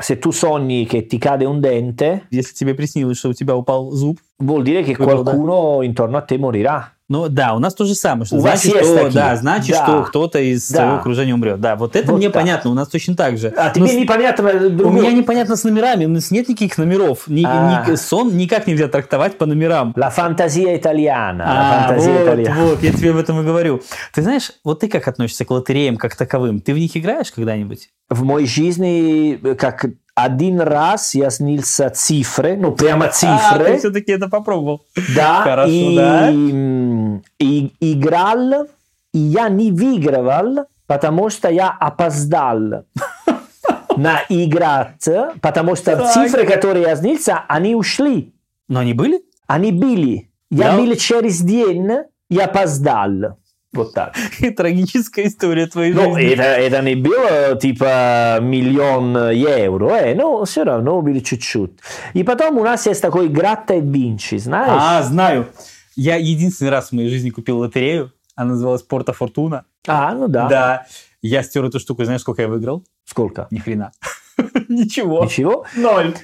se 0.00 0.16
tu 0.16 0.30
sogni 0.30 0.86
che 0.86 1.02
ti 1.02 1.18
cade 1.18 1.44
un 1.44 1.60
dente, 1.60 2.22
Если 2.30 2.54
тебе 2.54 2.74
приснилось, 2.74 3.18
что 3.18 3.30
у 3.30 3.32
тебя 3.32 3.56
упал 3.56 3.90
зуб, 3.90 4.20
vuol 4.38 4.62
dire 4.62 4.84
che 4.84 4.94
qualcuno 4.94 5.82
intorno 5.82 6.16
a 6.16 6.22
te 6.22 6.38
morirà. 6.38 6.92
Ну 7.10 7.28
да, 7.30 7.54
у 7.54 7.58
нас 7.58 7.74
то 7.74 7.86
же 7.86 7.94
самое. 7.94 8.26
Что 8.26 8.36
У 8.36 8.40
вас 8.40 8.60
значит, 8.62 8.76
есть 8.80 8.86
что, 8.90 9.04
такие? 9.04 9.14
да, 9.14 9.36
значит, 9.36 9.70
Да. 9.76 9.84
что 9.84 10.02
кто-то 10.02 10.38
из 10.40 10.68
Да. 10.70 10.76
своего 10.76 10.96
окружения 10.96 11.32
умрет. 11.32 11.58
Да, 11.58 11.74
вот 11.76 11.96
это 11.96 12.10
Вот 12.12 12.18
мне 12.18 12.26
так. 12.28 12.34
понятно, 12.42 12.70
у 12.70 12.74
нас 12.74 12.86
точно 12.88 13.16
так 13.16 13.38
же. 13.38 13.48
А 13.56 13.68
Но 13.68 13.72
тебе 13.74 13.88
с- 13.88 13.94
непонятно 13.94 14.50
У 14.66 14.68
другое. 14.68 15.00
меня 15.00 15.12
непонятно 15.12 15.56
с 15.56 15.64
номерами, 15.64 16.04
у 16.04 16.10
нас 16.10 16.30
нет 16.30 16.48
никаких 16.50 16.76
номеров. 16.76 17.26
Ни- 17.26 17.44
А. 17.46 17.86
ни- 17.88 17.94
сон 17.96 18.36
никак 18.36 18.66
нельзя 18.66 18.88
трактовать 18.88 19.38
по 19.38 19.46
номерам. 19.46 19.94
La 19.96 20.14
fantasia 20.14 20.78
italiana. 20.78 21.44
А, 21.46 21.88
la 21.90 21.96
fantasia 21.96 22.12
вот, 22.12 22.28
italiana. 22.28 22.54
вот, 22.68 22.82
я 22.82 22.92
тебе 22.92 23.10
об 23.12 23.16
этом 23.16 23.40
и 23.40 23.44
говорю. 23.44 23.80
Ты 24.12 24.20
знаешь, 24.20 24.52
вот 24.62 24.80
ты 24.80 24.88
как 24.88 25.08
относишься 25.08 25.46
к 25.46 25.50
лотереям 25.50 25.96
как 25.96 26.14
таковым? 26.14 26.60
Ты 26.60 26.74
в 26.74 26.78
них 26.78 26.94
играешь 26.94 27.32
когда-нибудь? 27.32 27.88
В 28.10 28.22
моей 28.24 28.46
жизни, 28.46 29.38
как 29.58 29.86
один 30.24 30.60
раз 30.60 31.14
я 31.14 31.30
снился 31.30 31.90
цифры, 31.90 32.56
ну 32.56 32.72
прямо 32.72 33.06
А, 33.06 33.08
цифры. 33.08 33.64
ты 33.64 33.78
все-таки 33.78 34.12
это 34.12 34.28
попробовал. 34.28 34.82
Да, 35.16 35.42
Хорошо, 35.42 35.70
и, 35.72 35.96
да. 35.96 36.30
м, 36.30 37.22
и 37.38 37.72
играл, 37.80 38.66
и 39.12 39.18
я 39.18 39.48
не 39.48 39.70
выигрывал, 39.72 40.66
потому 40.86 41.30
что 41.30 41.48
я 41.50 41.70
опоздал 41.70 42.84
на 43.96 44.20
играть, 44.28 45.08
потому 45.40 45.76
что 45.76 45.96
Так. 45.96 46.12
цифры, 46.12 46.46
которые 46.46 46.82
я 46.86 46.96
снился, 46.96 47.44
они 47.48 47.74
ушли, 47.74 48.32
Но 48.68 48.80
они 48.80 48.94
были? 48.94 49.20
они 49.46 49.72
были. 49.72 50.30
Я 50.50 50.72
Да. 50.72 50.76
был 50.78 50.94
через 50.96 51.40
день, 51.40 51.88
я 52.30 52.44
опоздал. 52.46 53.36
Вот 53.72 53.92
так. 53.92 54.14
Трагическая 54.56 55.26
история 55.26 55.66
твоей 55.66 55.92
Ну, 55.92 56.14
жизни. 56.14 56.32
это, 56.32 56.42
это 56.42 56.82
не 56.82 56.94
было 56.94 57.56
типа 57.60 58.38
миллион 58.40 59.30
евро, 59.30 59.90
э, 59.90 60.14
но 60.14 60.44
все 60.44 60.64
равно 60.64 61.02
были 61.02 61.20
чуть-чуть. 61.20 61.72
И 62.14 62.24
потом 62.24 62.58
у 62.58 62.64
нас 62.64 62.86
есть 62.86 63.02
такой 63.02 63.28
гратта 63.28 63.74
и 63.74 63.80
винчи, 63.80 64.36
знаешь? 64.36 64.82
А, 64.82 65.02
знаю. 65.02 65.48
Я 65.96 66.16
единственный 66.16 66.70
раз 66.70 66.88
в 66.88 66.92
моей 66.92 67.10
жизни 67.10 67.30
купил 67.30 67.58
лотерею. 67.58 68.12
Она 68.34 68.52
называлась 68.52 68.82
Порта 68.82 69.12
Фортуна. 69.12 69.64
А, 69.86 70.14
ну 70.14 70.28
да. 70.28 70.48
Да. 70.48 70.86
Я 71.20 71.42
стер 71.42 71.64
эту 71.64 71.80
штуку, 71.80 72.02
и 72.02 72.04
знаешь, 72.04 72.20
сколько 72.20 72.42
я 72.42 72.48
выиграл? 72.48 72.84
Сколько? 73.04 73.48
Ни 73.50 73.58
хрена. 73.58 73.92
Ничего. 74.68 75.24
Ничего? 75.24 75.66
Ноль. 75.76 76.14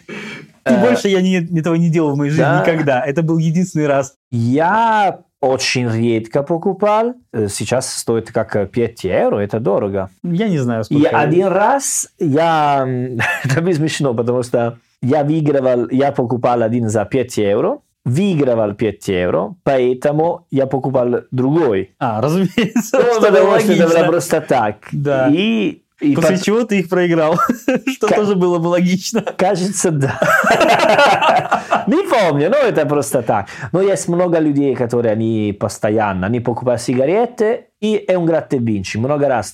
И 0.66 0.70
Э, 0.70 0.80
больше 0.80 1.08
я 1.08 1.18
этого 1.20 1.74
не 1.74 1.90
делал 1.90 2.14
в 2.14 2.16
моей 2.16 2.30
жизни 2.30 2.42
да. 2.44 2.62
никогда. 2.62 3.04
Это 3.04 3.22
был 3.22 3.38
единственный 3.38 3.86
раз. 3.86 4.14
Я 4.30 5.20
очень 5.44 5.88
редко 5.88 6.42
покупал. 6.42 7.14
Э, 7.32 7.48
Сейчас 7.48 7.92
стоит 7.92 8.32
как 8.32 8.70
5 8.70 9.04
евро, 9.04 9.38
это 9.38 9.60
дорого. 9.60 10.08
Я 10.22 10.48
не 10.48 10.58
знаю, 10.58 10.82
И 10.82 10.84
сколько. 10.84 11.18
один 11.18 11.46
раз 11.48 12.08
я... 12.18 12.86
Это 13.44 13.60
было 13.62 13.72
смешно, 13.74 14.14
потому 14.14 14.42
что 14.42 14.78
я 15.02 15.22
выигрывал, 15.22 15.88
я 15.90 16.12
покупал 16.12 16.62
один 16.62 16.88
за 16.88 17.04
5 17.04 17.36
евро, 17.36 17.78
выигрывал 18.04 18.74
5 18.74 19.08
евро, 19.08 19.54
поэтому 19.62 20.46
я 20.50 20.66
покупал 20.66 21.22
другой. 21.30 21.90
А, 21.98 22.20
разумеется. 22.20 22.98
Ну, 23.14 23.20
потому 23.20 23.58
что 23.60 23.72
это 23.72 23.88
было 23.88 24.06
просто 24.06 24.40
так. 24.40 24.76
Да. 24.92 25.28
И, 25.32 25.82
и 26.00 26.14
После 26.14 26.36
пот- 26.36 26.44
чего 26.44 26.64
ты 26.64 26.80
их 26.80 26.88
проиграл. 26.88 27.38
Что 27.86 28.08
Ка- 28.08 28.14
тоже 28.16 28.34
было 28.34 28.58
бы 28.58 28.68
логично. 28.68 29.22
Кажется, 29.22 29.90
да. 29.90 30.18
Не 31.86 32.02
помню, 32.08 32.50
но 32.50 32.56
это 32.56 32.86
просто 32.86 33.22
так. 33.22 33.46
Но 33.72 33.80
есть 33.82 34.08
много 34.08 34.38
людей, 34.38 34.74
которые 34.74 35.12
они 35.12 35.56
постоянно, 35.58 36.26
они 36.26 36.40
покупают 36.40 36.80
сигареты, 36.82 37.66
и 37.84 37.96
è 38.06 38.14
un 38.14 38.24
gratta 38.24 38.56
e 38.56 38.60
vinci. 38.60 38.98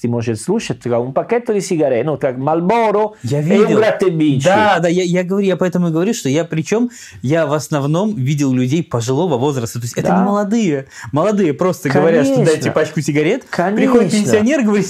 Ты 0.00 0.08
можешь 0.08 0.40
слушать, 0.40 0.80
как 0.82 1.00
un 1.00 1.12
pacchetto 1.12 1.52
di 1.52 1.60
sigarette, 1.60 2.04
ну, 2.04 2.16
как 2.16 2.36
Marlboro, 2.38 3.14
Я 3.24 3.38
un 3.40 3.42
видел. 3.44 3.78
gratta 3.78 4.06
e 4.06 4.10
vinci. 4.10 4.44
Да, 4.44 4.78
да, 4.78 4.88
я, 4.88 5.02
я 5.02 5.24
говорю, 5.24 5.46
я 5.46 5.56
поэтому 5.56 5.88
и 5.88 5.90
говорю, 5.90 6.14
что 6.14 6.28
я 6.28 6.44
причем 6.44 6.90
я 7.22 7.46
в 7.46 7.52
основном 7.52 8.14
видел 8.14 8.52
людей 8.52 8.84
пожилого 8.84 9.36
возраста. 9.36 9.80
То 9.80 9.84
есть 9.84 9.98
это 9.98 10.08
Да. 10.08 10.18
не 10.18 10.24
молодые. 10.24 10.86
Молодые 11.12 11.54
просто 11.54 11.88
говорят, 11.88 12.24
что 12.26 12.34
Конечно. 12.36 12.52
дайте 12.54 12.70
пачку 12.70 13.00
сигарет. 13.00 13.44
Конечно. 13.50 13.76
Приходит 13.76 14.12
пенсионер, 14.12 14.62
говорит, 14.62 14.86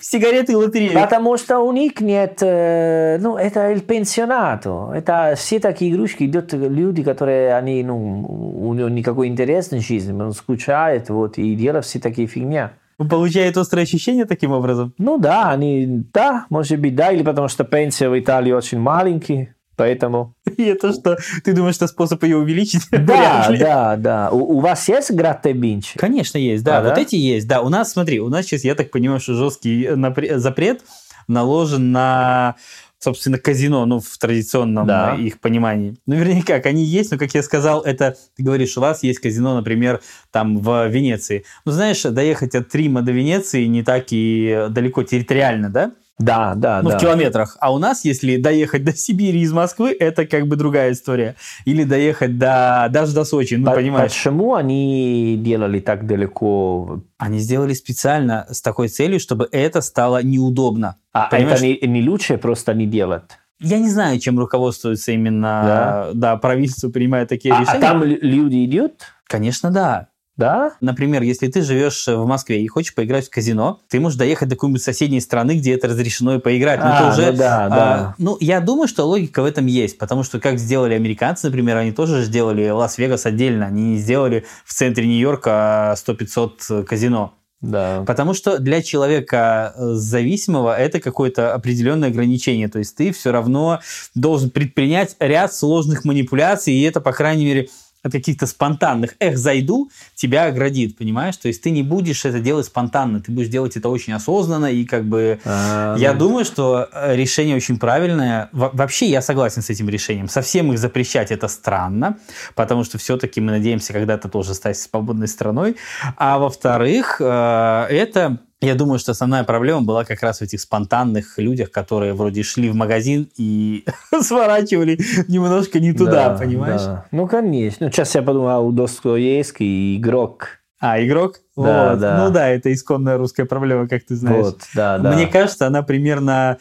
сигареты 0.00 0.52
и 0.52 0.54
лотерею. 0.54 0.94
Потому 0.94 1.36
что 1.36 1.58
у 1.58 1.72
них 1.72 2.00
нет, 2.00 2.38
ну, 2.40 3.36
это 3.36 3.70
il 3.72 3.84
pensionato. 3.84 4.92
Это 4.94 5.34
все 5.36 5.58
такие 5.58 5.92
игрушки 5.92 6.24
идут 6.24 6.52
люди, 6.52 7.02
которые, 7.02 7.54
они, 7.54 7.82
ну, 7.82 8.24
у 8.60 8.74
них 8.74 8.88
никакой 8.90 9.26
интерес 9.26 9.70
в 9.70 9.80
жизни, 9.80 10.12
он 10.12 10.32
скучает, 10.32 11.10
вот, 11.10 11.36
и 11.38 11.54
делают 11.54 11.84
все 11.84 11.98
такие 11.98 12.28
фигня. 12.28 12.72
Получает 12.98 13.56
острое 13.56 13.84
ощущение 13.84 14.24
таким 14.24 14.50
образом. 14.50 14.92
Ну 14.98 15.18
да, 15.18 15.50
они, 15.50 16.04
да, 16.12 16.46
может 16.50 16.80
быть, 16.80 16.96
да, 16.96 17.12
или 17.12 17.22
потому 17.22 17.46
что 17.48 17.62
пенсия 17.62 18.08
в 18.08 18.18
Италии 18.18 18.50
очень 18.50 18.80
маленький, 18.80 19.50
поэтому... 19.76 20.34
И 20.56 20.64
это 20.64 20.92
что? 20.92 21.16
Ты 21.44 21.52
думаешь, 21.52 21.76
что 21.76 21.86
способ 21.86 22.22
ее 22.24 22.38
увеличить? 22.38 22.82
Да, 22.90 23.48
да, 23.58 23.96
да. 23.96 24.30
У, 24.32 24.56
у 24.56 24.60
вас 24.60 24.88
есть 24.88 25.12
гратта 25.12 25.52
бинч? 25.52 25.92
Конечно, 25.96 26.38
есть, 26.38 26.64
да. 26.64 26.78
А, 26.78 26.82
вот 26.82 26.94
да? 26.94 27.00
эти 27.00 27.14
есть. 27.14 27.46
Да, 27.46 27.60
у 27.60 27.68
нас, 27.68 27.92
смотри, 27.92 28.18
у 28.18 28.28
нас 28.28 28.46
сейчас, 28.46 28.64
я 28.64 28.74
так 28.74 28.90
понимаю, 28.90 29.20
что 29.20 29.34
жесткий 29.34 29.86
напре- 29.90 30.38
запрет 30.38 30.82
наложен 31.28 31.92
на 31.92 32.56
собственно, 32.98 33.38
казино, 33.38 33.86
ну, 33.86 34.00
в 34.00 34.18
традиционном 34.18 34.86
Да. 34.86 35.16
э, 35.16 35.22
их 35.22 35.40
понимании. 35.40 35.96
Ну, 36.06 36.16
вернее, 36.16 36.42
как, 36.42 36.66
они 36.66 36.84
есть, 36.84 37.10
но, 37.10 37.18
как 37.18 37.32
я 37.34 37.42
сказал, 37.42 37.82
это, 37.82 38.16
ты 38.36 38.42
говоришь, 38.42 38.76
у 38.76 38.80
вас 38.80 39.02
есть 39.02 39.20
казино, 39.20 39.54
например, 39.56 40.00
там 40.30 40.58
в 40.58 40.88
Венеции. 40.88 41.44
Ну, 41.64 41.72
знаешь, 41.72 42.02
доехать 42.02 42.54
от 42.54 42.74
Рима 42.74 43.02
до 43.02 43.12
Венеции 43.12 43.64
не 43.66 43.82
так 43.82 44.06
и 44.10 44.66
далеко 44.70 45.02
территориально, 45.04 45.70
да? 45.70 45.92
Да, 46.18 46.54
да, 46.56 46.80
Ну, 46.82 46.90
да. 46.90 46.98
в 46.98 47.00
километрах. 47.00 47.56
А 47.60 47.72
у 47.72 47.78
нас, 47.78 48.04
если 48.04 48.36
доехать 48.38 48.82
до 48.84 48.92
Сибири 48.96 49.40
из 49.40 49.52
Москвы, 49.52 49.96
это 49.98 50.26
как 50.26 50.48
бы 50.48 50.56
другая 50.56 50.92
история. 50.92 51.36
Или 51.64 51.84
доехать 51.84 52.38
до, 52.38 52.88
даже 52.90 53.14
до 53.14 53.24
Сочи, 53.24 53.54
ну, 53.54 53.66
По- 53.66 53.74
понимаешь. 53.76 54.10
Почему 54.10 54.54
они 54.54 55.36
делали 55.40 55.78
так 55.80 56.06
далеко? 56.06 57.02
Они 57.18 57.38
сделали 57.38 57.72
специально 57.72 58.46
с 58.50 58.60
такой 58.62 58.88
целью, 58.88 59.20
чтобы 59.20 59.48
это 59.52 59.80
стало 59.80 60.22
неудобно. 60.22 60.96
А 61.12 61.28
Понимаешь? 61.30 61.58
это 61.60 61.86
не, 61.86 62.00
не 62.00 62.08
лучше 62.08 62.36
просто 62.36 62.74
не 62.74 62.86
делать? 62.86 63.22
Я 63.60 63.78
не 63.78 63.90
знаю, 63.90 64.18
чем 64.20 64.38
руководствуется 64.38 65.12
именно 65.12 66.10
да. 66.14 66.36
правительство, 66.36 66.90
принимая 66.90 67.26
такие 67.26 67.52
А, 67.54 67.58
а 67.58 67.60
решения. 67.62 67.80
там 67.80 68.02
лю- 68.04 68.18
люди 68.22 68.66
идут? 68.66 68.92
Конечно, 69.26 69.70
да. 69.70 70.08
Да? 70.38 70.72
Например, 70.80 71.20
если 71.22 71.48
ты 71.48 71.62
живешь 71.62 72.06
в 72.06 72.24
Москве 72.24 72.62
и 72.62 72.68
хочешь 72.68 72.94
поиграть 72.94 73.26
в 73.26 73.30
казино, 73.30 73.80
ты 73.88 73.98
можешь 73.98 74.16
доехать 74.16 74.48
до 74.48 74.54
какой-нибудь 74.54 74.82
соседней 74.82 75.20
страны, 75.20 75.56
где 75.56 75.74
это 75.74 75.88
разрешено 75.88 76.36
и 76.36 76.38
поиграть. 76.38 76.78
Но 76.78 76.86
А, 76.86 77.00
это 77.00 77.08
уже, 77.10 77.32
ну 77.32 77.38
да, 77.38 77.64
а, 77.64 77.68
да. 77.68 78.14
ну, 78.18 78.36
я 78.40 78.60
думаю, 78.60 78.86
что 78.86 79.04
логика 79.04 79.42
в 79.42 79.44
этом 79.44 79.66
есть, 79.66 79.98
потому 79.98 80.22
что 80.22 80.38
как 80.38 80.60
сделали 80.60 80.94
американцы, 80.94 81.48
например, 81.48 81.76
они 81.76 81.90
тоже 81.90 82.22
сделали 82.22 82.70
Лас-Вегас 82.70 83.26
отдельно, 83.26 83.66
они 83.66 83.82
не 83.82 83.98
сделали 83.98 84.46
в 84.64 84.72
центре 84.72 85.06
Нью-Йорка 85.08 85.96
100-500 85.96 86.84
казино. 86.84 87.34
Да. 87.60 88.04
Потому 88.06 88.34
что 88.34 88.58
для 88.58 88.82
человека 88.82 89.74
э, 89.74 89.94
зависимого 89.94 90.78
это 90.78 91.00
какое-то 91.00 91.54
определенное 91.54 92.10
ограничение. 92.10 92.68
То 92.68 92.78
есть 92.78 92.94
ты 92.94 93.12
все 93.12 93.32
равно 93.32 93.80
должен 94.14 94.50
предпринять 94.50 95.16
ряд 95.18 95.52
сложных 95.52 96.04
манипуляций, 96.04 96.72
и 96.72 96.82
это, 96.82 97.00
по 97.00 97.12
крайней 97.12 97.44
мере, 97.46 97.68
от 98.02 98.12
каких-то 98.12 98.46
спонтанных 98.46 99.14
«эх, 99.20 99.36
зайду», 99.36 99.90
тебя 100.14 100.44
оградит, 100.46 100.96
понимаешь? 100.96 101.36
То 101.36 101.48
есть 101.48 101.62
ты 101.62 101.70
не 101.70 101.82
будешь 101.82 102.24
это 102.24 102.40
делать 102.40 102.66
спонтанно, 102.66 103.20
ты 103.20 103.32
будешь 103.32 103.48
делать 103.48 103.76
это 103.76 103.88
очень 103.88 104.12
осознанно, 104.12 104.66
и 104.66 104.84
как 104.84 105.04
бы... 105.04 105.40
А, 105.44 105.96
Я 105.96 106.12
думаю, 106.12 106.44
что 106.44 106.88
э, 106.92 107.16
решение 107.16 107.56
очень 107.56 107.78
правильное. 107.78 108.48
Во- 108.52 108.70
Вообще 108.72 109.06
я 109.06 109.20
согласен 109.22 109.62
с 109.62 109.70
этим 109.70 109.88
решением. 109.88 110.28
Совсем 110.28 110.72
их 110.72 110.78
запрещать 110.78 111.30
это 111.30 111.48
странно, 111.48 112.18
потому 112.54 112.84
что 112.84 112.98
все-таки 112.98 113.40
мы 113.40 113.52
надеемся 113.52 113.92
когда-то 113.92 114.28
тоже 114.28 114.54
стать 114.54 114.78
свободной 114.78 115.28
страной. 115.28 115.76
А 116.16 116.38
во-вторых, 116.38 117.20
э, 117.20 117.86
это... 117.90 118.38
Я 118.60 118.74
думаю, 118.74 118.98
что 118.98 119.12
основная 119.12 119.44
проблема 119.44 119.82
была 119.82 120.04
как 120.04 120.20
раз 120.22 120.38
в 120.38 120.42
этих 120.42 120.60
спонтанных 120.60 121.38
людях, 121.38 121.70
которые 121.70 122.12
вроде 122.12 122.42
шли 122.42 122.68
в 122.70 122.74
магазин 122.74 123.28
и 123.36 123.84
сворачивали 124.20 124.98
немножко 125.28 125.78
не 125.78 125.92
туда, 125.92 126.30
да, 126.30 126.38
понимаешь? 126.38 126.82
да. 126.82 127.04
Ну, 127.12 127.28
конечно. 127.28 127.86
Ну, 127.86 127.92
сейчас 127.92 128.14
я 128.16 128.22
подумал, 128.22 128.66
у 128.66 128.72
Достоевский 128.72 129.96
игрок. 129.96 130.58
А, 130.80 131.00
игрок? 131.04 131.40
Да, 131.56 131.90
Вот. 131.90 132.00
да. 132.00 132.24
Ну 132.24 132.32
да, 132.32 132.48
это 132.48 132.72
исконная 132.72 133.16
русская 133.16 133.44
проблема, 133.44 133.88
как 133.88 134.04
ты 134.04 134.16
знаешь. 134.16 134.44
Вот, 134.44 134.60
да, 134.74 134.98
да. 134.98 135.12
Мне 135.12 135.26
кажется, 135.26 135.66
она 135.66 135.82
примерно 135.82 136.58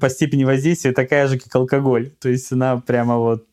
по 0.00 0.08
степени 0.10 0.44
воздействия 0.44 0.92
такая 0.92 1.28
же, 1.28 1.38
как 1.38 1.54
алкоголь. 1.54 2.10
То 2.20 2.28
есть 2.28 2.52
она 2.52 2.76
прямо 2.78 3.16
вот... 3.16 3.46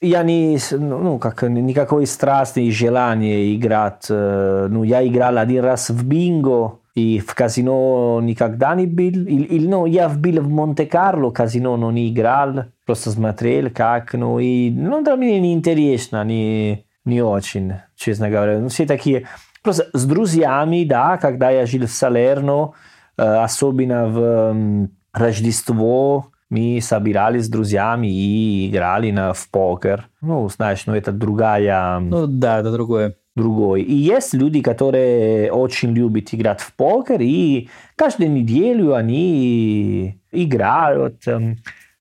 Я 0.00 0.22
не, 0.22 0.58
ну, 0.72 0.98
ну, 0.98 1.18
как, 1.18 1.42
никакой 1.42 2.06
страсти 2.06 2.60
и 2.60 2.70
желания 2.70 3.54
играть. 3.56 4.06
э, 4.08 4.68
Ну, 4.70 4.84
я 4.84 5.06
играл 5.06 5.38
один 5.38 5.64
раз 5.64 5.90
в 5.90 6.04
бинго, 6.06 6.78
и 6.98 7.20
в 7.20 7.34
казино 7.34 8.20
никогда 8.20 8.74
не 8.74 8.86
был. 8.86 9.04
Или, 9.04 9.44
или, 9.44 9.66
ну, 9.68 9.86
я 9.86 10.08
был 10.08 10.40
в 10.40 10.48
Монте-Карло, 10.48 11.30
казино 11.30 11.76
но 11.76 11.92
не 11.92 12.12
играл, 12.12 12.64
просто 12.86 13.10
смотрел, 13.10 13.70
как, 13.70 14.14
ну, 14.14 14.40
и, 14.40 14.70
ну, 14.70 15.04
для 15.04 15.14
меня 15.14 15.38
не 15.40 15.52
интересно, 15.52 16.24
не, 16.24 16.84
не 17.04 17.22
очень, 17.22 17.74
честно 17.94 18.30
говоря. 18.30 18.58
Ну, 18.58 18.68
все 18.68 18.84
такие, 18.84 19.28
просто 19.62 19.86
с 19.92 20.04
друзьями, 20.04 20.84
да, 20.84 21.18
когда 21.18 21.50
я 21.50 21.66
жил 21.66 21.86
в 21.86 21.90
Салерно, 21.90 22.72
особенно 23.16 24.06
в 24.06 24.88
Рождество, 25.12 26.26
мы 26.50 26.80
собирались 26.82 27.44
с 27.44 27.48
друзьями 27.48 28.08
и 28.08 28.70
играли 28.70 29.10
на, 29.12 29.34
в 29.34 29.48
покер. 29.50 30.08
Ну, 30.20 30.48
знаешь, 30.48 30.84
ну 30.86 30.94
это 30.94 31.12
другая... 31.12 32.00
Ну 32.00 32.26
да, 32.26 32.60
это 32.60 32.72
другое. 32.72 33.16
Другой. 33.38 33.82
И 33.82 33.94
есть 33.94 34.34
люди, 34.34 34.60
которые 34.60 35.50
очень 35.52 35.92
любят 35.92 36.28
играть 36.32 36.60
в 36.60 36.74
покер, 36.74 37.20
и 37.20 37.68
каждую 37.96 38.30
неделю 38.30 38.94
они 38.94 40.20
играют. 40.32 41.24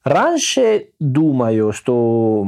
Раньше 0.04 0.88
думаю, 1.00 1.72
что 1.72 2.46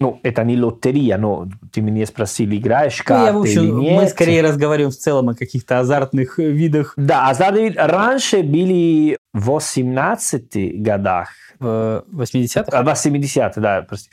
ну, 0.00 0.20
это 0.22 0.44
не 0.44 0.60
лотерея, 0.60 1.18
но 1.18 1.48
ты 1.72 1.80
меня 1.80 2.04
спросил, 2.06 2.50
играешь 2.50 3.02
карты 3.02 3.20
ну, 3.20 3.26
я, 3.26 3.32
в 3.32 3.40
общем, 3.40 3.62
или 3.62 3.70
нет. 3.70 4.02
Мы 4.02 4.08
скорее 4.08 4.42
разговариваем 4.42 4.90
в 4.90 4.96
целом 4.96 5.30
о 5.30 5.34
каких-то 5.34 5.78
азартных 5.78 6.38
видах. 6.38 6.94
Да, 6.96 7.28
азартные 7.30 7.72
Раньше 7.76 8.42
были 8.42 9.16
в 9.32 9.50
18 9.50 10.82
годах. 10.82 11.28
В 11.58 12.04
80-х? 12.10 12.82
В 12.82 12.84
80 12.84 13.54
да, 13.56 13.86
прости. 13.88 14.10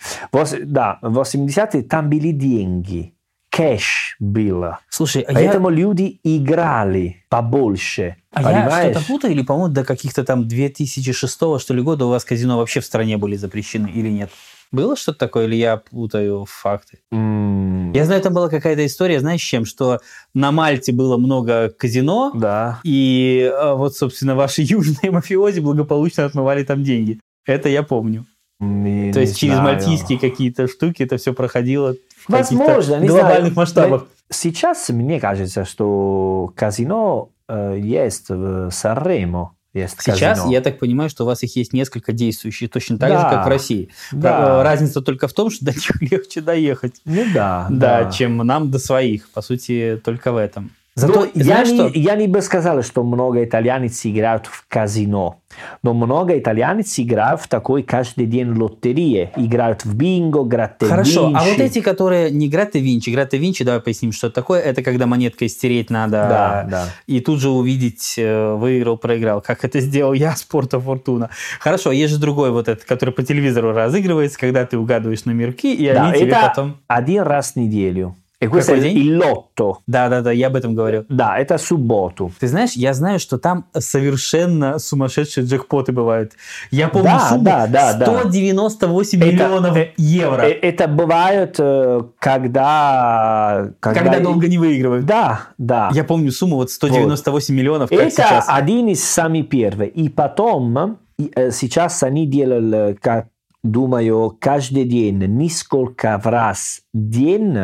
Да, 0.63 0.99
в 1.01 1.13
80 1.13 1.87
там 1.89 2.09
были 2.09 2.31
деньги. 2.31 3.13
Кэш 3.51 4.15
было. 4.19 4.79
Слушай, 4.89 5.23
а 5.23 5.33
Поэтому 5.33 5.69
я... 5.69 5.75
люди 5.75 6.19
играли 6.23 7.23
побольше. 7.27 8.15
А 8.31 8.41
понимаешь? 8.41 8.85
я 8.85 8.91
что-то 8.91 9.05
путаю, 9.07 9.33
или, 9.33 9.41
по-моему, 9.41 9.73
до 9.73 9.83
каких-то 9.83 10.23
там 10.23 10.47
2006 10.47 11.33
что 11.33 11.73
ли 11.73 11.81
года 11.81 12.05
у 12.05 12.09
вас 12.09 12.23
казино 12.23 12.57
вообще 12.57 12.79
в 12.79 12.85
стране 12.85 13.17
были 13.17 13.35
запрещены 13.35 13.91
или 13.93 14.09
нет? 14.09 14.31
Было 14.71 14.95
что-то 14.95 15.19
такое, 15.19 15.47
или 15.47 15.55
я 15.55 15.75
путаю 15.75 16.45
факты? 16.47 16.99
Mm. 17.13 17.91
Я 17.93 18.05
знаю, 18.05 18.21
там 18.21 18.33
была 18.33 18.47
какая-то 18.47 18.85
история, 18.85 19.19
знаешь, 19.19 19.41
с 19.41 19.45
чем? 19.45 19.65
Что 19.65 19.99
на 20.33 20.53
Мальте 20.53 20.93
было 20.93 21.17
много 21.17 21.69
казино, 21.77 22.31
да. 22.33 22.79
и 22.85 23.51
а, 23.53 23.75
вот, 23.75 23.97
собственно, 23.97 24.33
ваши 24.35 24.61
южные 24.65 25.11
мафиози 25.11 25.59
благополучно 25.59 26.23
отмывали 26.23 26.63
там 26.63 26.83
деньги. 26.85 27.19
Это 27.45 27.67
я 27.67 27.83
помню. 27.83 28.25
Не, 28.61 29.11
То 29.11 29.19
есть 29.19 29.33
не 29.33 29.39
через 29.39 29.55
знаю. 29.55 29.75
мальтийские 29.75 30.19
какие-то 30.19 30.67
штуки 30.67 31.03
это 31.03 31.17
все 31.17 31.33
проходило 31.33 31.95
Возможно, 32.27 32.95
не 32.99 33.07
глобальных 33.07 33.39
знаю. 33.39 33.53
масштабах. 33.55 34.05
Сейчас 34.29 34.89
мне 34.89 35.19
кажется, 35.19 35.65
что 35.65 36.51
казино 36.55 37.29
э, 37.47 37.77
есть 37.79 38.29
в 38.29 38.69
Санремо. 38.71 39.53
Есть 39.73 39.95
Сейчас 40.01 40.19
казино. 40.39 40.51
я 40.51 40.59
так 40.61 40.79
понимаю, 40.79 41.09
что 41.09 41.23
у 41.23 41.27
вас 41.27 41.43
их 41.43 41.55
есть 41.55 41.71
несколько 41.71 42.11
действующих, 42.11 42.69
точно 42.71 42.97
так 42.97 43.09
Да. 43.09 43.21
же, 43.21 43.35
как 43.35 43.45
в 43.45 43.49
России. 43.49 43.89
Да. 44.11 44.63
Разница 44.63 45.01
только 45.01 45.27
в 45.29 45.33
том, 45.33 45.49
что 45.49 45.63
до 45.65 45.71
них 45.71 46.01
легче 46.01 46.41
доехать, 46.41 46.95
Ну 47.05 47.23
да, 47.33 47.67
да, 47.69 48.11
чем 48.11 48.37
нам 48.37 48.69
до 48.69 48.79
своих. 48.79 49.29
По 49.29 49.41
сути, 49.41 49.99
только 50.03 50.31
в 50.33 50.37
этом. 50.37 50.71
Зато 50.95 51.13
Зато, 51.21 51.29
я, 51.35 51.63
не, 51.63 51.65
что? 51.65 51.91
я 51.93 52.15
не 52.15 52.27
бы 52.27 52.41
сказал, 52.41 52.83
что 52.83 53.03
много 53.03 53.45
итальянцев 53.45 54.05
играют 54.07 54.45
в 54.47 54.65
казино, 54.67 55.37
но 55.83 55.93
много 55.93 56.37
итальянцев 56.37 56.99
играют 56.99 57.39
в 57.39 57.47
такой 57.47 57.81
каждый 57.83 58.25
день 58.25 58.49
лотереи, 58.49 59.29
играют 59.37 59.85
в 59.85 59.95
бинго, 59.95 60.43
гратте 60.43 60.85
Хорошо, 60.85 61.27
а 61.27 61.45
винчи. 61.45 61.49
вот 61.49 61.59
эти, 61.59 61.79
которые 61.81 62.29
не 62.29 62.49
Гратте 62.49 62.79
Винчи, 62.79 63.09
Гратте 63.09 63.37
Винчи, 63.37 63.63
давай 63.63 63.79
поясним, 63.79 64.11
что 64.11 64.27
это 64.27 64.35
такое. 64.35 64.59
Это 64.59 64.83
когда 64.83 65.07
монеткой 65.07 65.47
стереть 65.47 65.89
надо 65.89 66.11
Да, 66.11 66.67
да. 66.69 66.85
и 67.07 67.21
тут 67.21 67.39
же 67.39 67.49
увидеть, 67.49 68.15
э, 68.17 68.53
выиграл, 68.55 68.97
проиграл. 68.97 69.41
Как 69.41 69.63
это 69.63 69.79
сделал 69.79 70.11
я, 70.11 70.35
Спорта 70.35 70.77
Фортуна. 70.81 71.29
Хорошо, 71.61 71.93
есть 71.93 72.11
же 72.13 72.19
другой 72.19 72.51
вот 72.51 72.67
этот, 72.67 72.83
который 72.83 73.13
по 73.13 73.23
телевизору 73.23 73.71
разыгрывается, 73.71 74.37
когда 74.37 74.65
ты 74.65 74.77
угадываешь 74.77 75.23
номерки, 75.23 75.73
и 75.73 75.87
Да, 75.93 76.09
они 76.09 76.19
тебе 76.19 76.35
потом... 76.35 76.77
один 76.87 77.23
раз 77.23 77.53
в 77.53 77.55
неделю. 77.55 78.15
И 78.41 78.47
Какой 78.47 78.81
день? 78.81 78.97
il 78.97 79.17
lotto. 79.21 79.75
Да-да-да, 79.85 80.31
я 80.31 80.47
об 80.47 80.55
этом 80.55 80.73
говорю. 80.73 81.05
Да, 81.09 81.37
это 81.37 81.59
субботу. 81.59 82.31
Ты 82.39 82.47
знаешь, 82.47 82.71
я 82.73 82.93
знаю, 82.95 83.19
что 83.19 83.37
там 83.37 83.65
совершенно 83.77 84.79
сумасшедшие 84.79 85.45
джекпоты 85.45 85.91
бывают. 85.91 86.31
Я 86.71 86.87
помню 86.87 87.09
Да, 87.11 87.29
сумму 87.29 87.43
да, 87.43 87.67
да, 87.67 87.93
да. 87.93 88.05
198 88.05 89.19
Это- 89.19 89.27
миллионов 89.27 89.77
э, 89.77 89.91
евро. 89.97 90.41
Э, 90.41 90.53
Это 90.53 90.87
бывает, 90.87 91.55
э, 91.59 92.01
когда... 92.19 93.69
когда 93.79 94.19
долго 94.19 94.47
не 94.47 94.57
выигрывают. 94.57 95.05
Да, 95.05 95.41
да. 95.59 95.91
Я 95.93 96.03
помню 96.03 96.31
сумму 96.31 96.55
вот 96.55 96.71
198 96.71 97.53
миллионов, 97.55 97.89
как 97.91 97.99
Это 97.99 98.09
сейчас. 98.09 98.45
один 98.47 98.87
из 98.87 99.03
самых 99.03 99.49
первых. 99.49 99.89
И 99.89 100.09
потом, 100.09 100.97
и, 101.19 101.31
сейчас 101.51 102.01
они 102.01 102.25
делали, 102.25 102.97
как 102.99 103.27
думаю, 103.63 104.35
каждый 104.39 104.85
день 104.85 105.19
несколько 105.19 106.19
раз 106.23 106.81
день, 106.93 107.55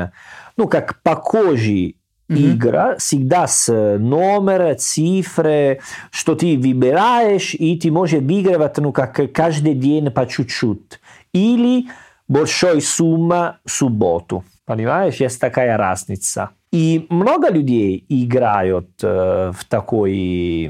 ну, 0.57 0.67
как 0.67 1.01
похожий 1.03 1.97
Мгм. 2.29 2.57
игра, 2.57 2.97
всегда 2.97 3.47
с 3.47 3.69
э, 3.69 3.97
номер, 3.97 4.75
цифры, 4.75 5.79
что 6.11 6.35
ты 6.35 6.57
выбираешь, 6.57 7.53
и 7.53 7.79
ты 7.79 7.89
можешь 7.89 8.19
выигрывать, 8.19 8.77
ну, 8.79 8.91
как 8.91 9.31
каждый 9.31 9.75
день 9.75 10.11
по 10.11 10.25
чуть-чуть. 10.25 10.99
Или 11.31 11.87
большой 12.27 12.81
сумма 12.81 13.59
в 13.65 13.71
субботу. 13.71 14.43
Понимаешь, 14.65 15.15
есть 15.15 15.39
такая 15.39 15.77
разница. 15.77 16.49
И 16.73 17.05
много 17.09 17.49
людей 17.49 18.05
играют 18.09 18.89
э, 19.01 19.53
в 19.57 19.63
такой, 19.65 20.69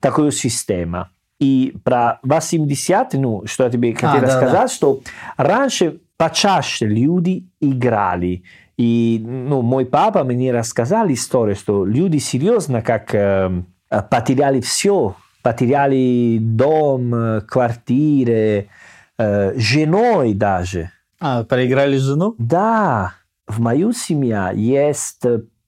такую 0.00 0.32
систему. 0.32 1.06
И 1.38 1.74
про 1.82 2.20
80, 2.22 3.14
ну, 3.14 3.46
что 3.46 3.64
я 3.64 3.70
тебе 3.70 3.94
хотел 3.94 4.20
да, 4.20 4.36
сказать, 4.36 4.70
что 4.70 5.00
раньше 5.38 6.00
почаще 6.18 6.84
люди 6.84 7.46
играли. 7.60 8.42
И 8.80 9.22
ну, 9.22 9.60
мой 9.60 9.84
папа 9.84 10.24
мне 10.24 10.52
рассказал 10.52 11.06
историю, 11.12 11.54
что 11.54 11.84
люди 11.84 12.16
серьезно 12.16 12.80
как 12.80 13.14
э, 13.14 13.62
потеряли 14.10 14.62
все. 14.62 15.16
Потеряли 15.42 16.38
дом, 16.40 17.14
э, 17.14 17.40
квартиры, 17.42 18.70
э, 19.18 19.52
женой 19.58 20.32
даже. 20.32 20.92
А, 21.20 21.44
проиграли 21.44 21.98
жену? 21.98 22.34
Да, 22.38 23.12
в 23.46 23.60
мою 23.60 23.92
семью 23.92 24.48
есть 24.54 25.26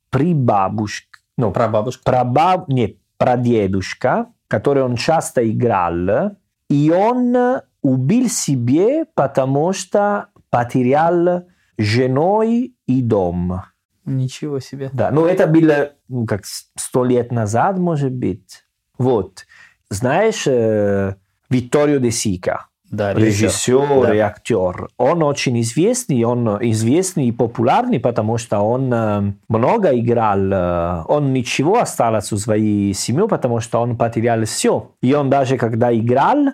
прибабушка, 0.09 1.18
ну, 1.37 1.53
Про 1.53 1.68
бабушку. 1.68 2.05
прабаб, 2.05 2.70
не, 2.70 2.96
прадедушка, 3.18 4.29
который 4.48 4.85
он 4.85 4.96
часто 4.96 5.46
играл, 5.51 6.33
и 6.70 6.90
он 6.90 7.61
убил 7.83 8.31
себе, 8.31 9.05
потому 9.14 9.75
что 9.75 10.29
потерял 10.48 11.44
женой 11.78 12.74
и 12.87 13.02
дом. 13.02 13.62
Ничего 14.04 14.61
себе. 14.61 14.90
Да, 14.92 15.11
ну 15.11 15.26
это 15.26 15.46
было 15.46 15.92
ну, 16.08 16.26
как 16.26 16.42
сто 16.44 17.04
лет 17.04 17.30
назад, 17.32 17.78
может 17.78 18.12
быть. 18.12 18.64
Вот. 18.98 19.46
Знаешь, 19.90 20.44
э, 20.46 21.14
Витторио 21.50 21.98
де 21.98 22.11
Сика, 22.11 22.66
Да, 22.90 23.14
режиссер 23.14 24.02
Да. 24.02 24.14
и 24.14 24.18
актер. 24.18 24.88
Он 24.96 25.22
очень 25.22 25.61
известный, 25.61 26.24
он 26.24 26.48
известный 26.72 27.28
и 27.28 27.32
популярный, 27.32 28.00
потому 28.00 28.38
что 28.38 28.61
он 28.61 28.92
э, 28.92 29.32
много 29.48 29.96
играл. 29.98 30.40
э, 30.52 31.04
Он 31.08 31.32
ничего 31.32 31.78
остался 31.78 32.35
в 32.37 32.38
своей 32.38 32.92
семье, 32.94 33.28
потому 33.28 33.61
что 33.61 33.80
он 33.80 33.96
потерял 33.96 34.44
все. 34.44 34.90
И 35.00 35.14
он 35.14 35.30
даже 35.30 35.56
когда 35.58 35.94
играл, 35.94 36.48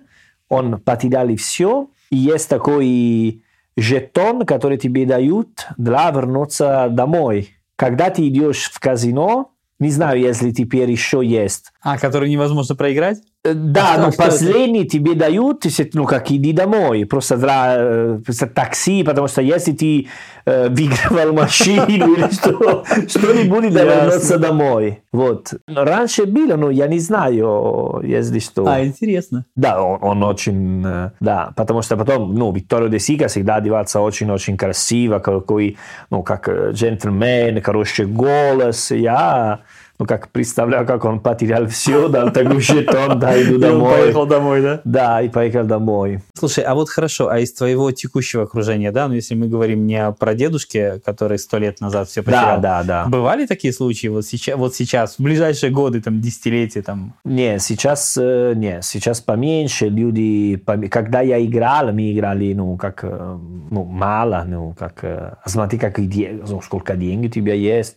он 0.48 0.80
потерял 0.80 1.28
все. 1.36 1.88
И 2.10 2.16
есть 2.16 2.48
такой 2.48 3.42
жетон, 3.78 4.44
который 4.44 4.76
тебе 4.78 5.06
дают 5.06 5.66
для 5.76 6.10
вернуться 6.10 6.88
домой. 6.90 7.50
Когда 7.76 8.10
ты 8.10 8.26
идешь 8.28 8.70
в 8.72 8.80
казино, 8.80 9.52
не 9.78 9.90
знаю, 9.90 10.20
если 10.20 10.50
теперь 10.50 10.90
еще 10.90 11.24
есть, 11.24 11.72
А, 11.82 11.98
который 11.98 12.28
невозможно 12.28 12.74
проиграть? 12.74 13.18
Э, 13.50 13.54
Да, 13.54 13.80
А 13.82 13.92
что- 13.94 14.02
но 14.06 14.10
что 14.12 14.22
это? 14.22 14.30
последний 14.32 14.84
тебе 14.86 15.14
дают, 15.14 15.64
ну, 15.94 16.04
как 16.04 16.30
иди 16.30 16.52
домой, 16.52 17.04
просто 17.04 17.34
э, 17.36 18.18
просто 18.24 18.46
такси, 18.46 19.02
потому 19.04 19.28
что 19.28 19.42
если 19.42 19.72
ты 19.72 20.06
э, 20.46 20.68
выигрывал 20.76 21.32
машину 21.34 21.86
или 21.86 22.30
что, 22.32 22.84
что-нибудь, 23.08 23.72
да 23.72 23.82
Ясно. 23.82 24.04
вернуться 24.04 24.38
домой. 24.38 25.02
Вот. 25.12 25.54
Раньше 25.66 26.24
было, 26.26 26.56
но 26.56 26.70
я 26.70 26.86
не 26.86 26.98
знаю, 26.98 28.00
если 28.04 28.38
что. 28.40 28.66
А, 28.66 28.84
интересно. 28.84 29.44
Да, 29.56 29.82
он, 29.82 29.98
он 30.02 30.22
очень, 30.22 30.84
э, 30.86 31.10
да, 31.20 31.52
потому 31.56 31.82
что 31.82 31.96
потом, 31.96 32.34
ну, 32.34 32.52
Викторио 32.52 32.88
де 32.88 32.98
Сика 32.98 33.26
всегда 33.28 33.56
одевался 33.56 34.00
очень-очень 34.00 34.56
красиво, 34.56 35.18
какой, 35.18 35.76
ну, 36.10 36.22
как 36.22 36.48
э, 36.48 36.70
джентльмен, 36.72 37.62
хороший 37.62 38.06
голос, 38.06 38.90
я, 38.90 39.60
ну, 39.98 40.06
как 40.06 40.28
представляю, 40.30 40.86
как 40.86 41.04
он 41.04 41.20
потерял 41.20 41.66
все, 41.66 42.08
дал 42.08 42.30
такой 42.32 42.60
жетон, 42.60 43.18
да, 43.18 43.40
иду 43.40 43.52
И 43.52 43.54
он 43.56 43.60
домой. 43.60 43.94
поехал 43.98 44.26
домой, 44.26 44.62
да? 44.62 44.80
Да, 44.84 45.22
и 45.22 45.28
поехал 45.28 45.64
домой. 45.64 46.20
Слушай, 46.34 46.64
а 46.64 46.74
вот 46.74 46.88
хорошо, 46.88 47.28
а 47.28 47.40
из 47.40 47.52
твоего 47.52 47.90
текущего 47.90 48.44
окружения, 48.44 48.92
да, 48.92 49.08
ну 49.08 49.14
если 49.14 49.34
мы 49.34 49.48
говорим 49.48 49.86
не 49.86 49.96
о 49.96 50.12
прадедушке, 50.12 51.00
который 51.04 51.38
сто 51.38 51.58
лет 51.58 51.80
назад 51.80 52.08
все 52.08 52.22
Да, 52.22 52.30
потерял, 52.30 52.60
да, 52.60 52.82
да. 52.84 53.06
бывали 53.06 53.46
такие 53.46 53.72
случаи 53.72 54.06
вот 54.06 54.24
сейчас, 54.24 54.56
вот 54.56 54.74
сейчас, 54.74 55.16
в 55.16 55.22
ближайшие 55.22 55.72
годы, 55.72 56.00
там, 56.00 56.20
десятилетия, 56.20 56.82
там, 56.82 57.14
Не, 57.24 57.58
сейчас, 57.58 58.16
э, 58.20 58.52
не, 58.54 58.80
сейчас 58.82 59.20
поменьше 59.20 59.88
люди, 59.88 60.62
когда 60.90 61.22
я 61.22 61.44
играл, 61.44 61.92
мы 61.92 62.12
играли, 62.12 62.52
ну, 62.54 62.76
как, 62.76 63.00
э, 63.02 63.38
ну, 63.70 63.84
мало, 63.84 64.44
ну, 64.46 64.74
как, 64.78 65.02
э, 65.02 65.34
смотри, 65.44 65.78
как, 65.78 65.98
и 65.98 66.40
ну, 66.48 66.60
сколько 66.62 66.94
денег 66.94 67.30
у 67.30 67.32
тебя 67.32 67.54
есть. 67.54 67.96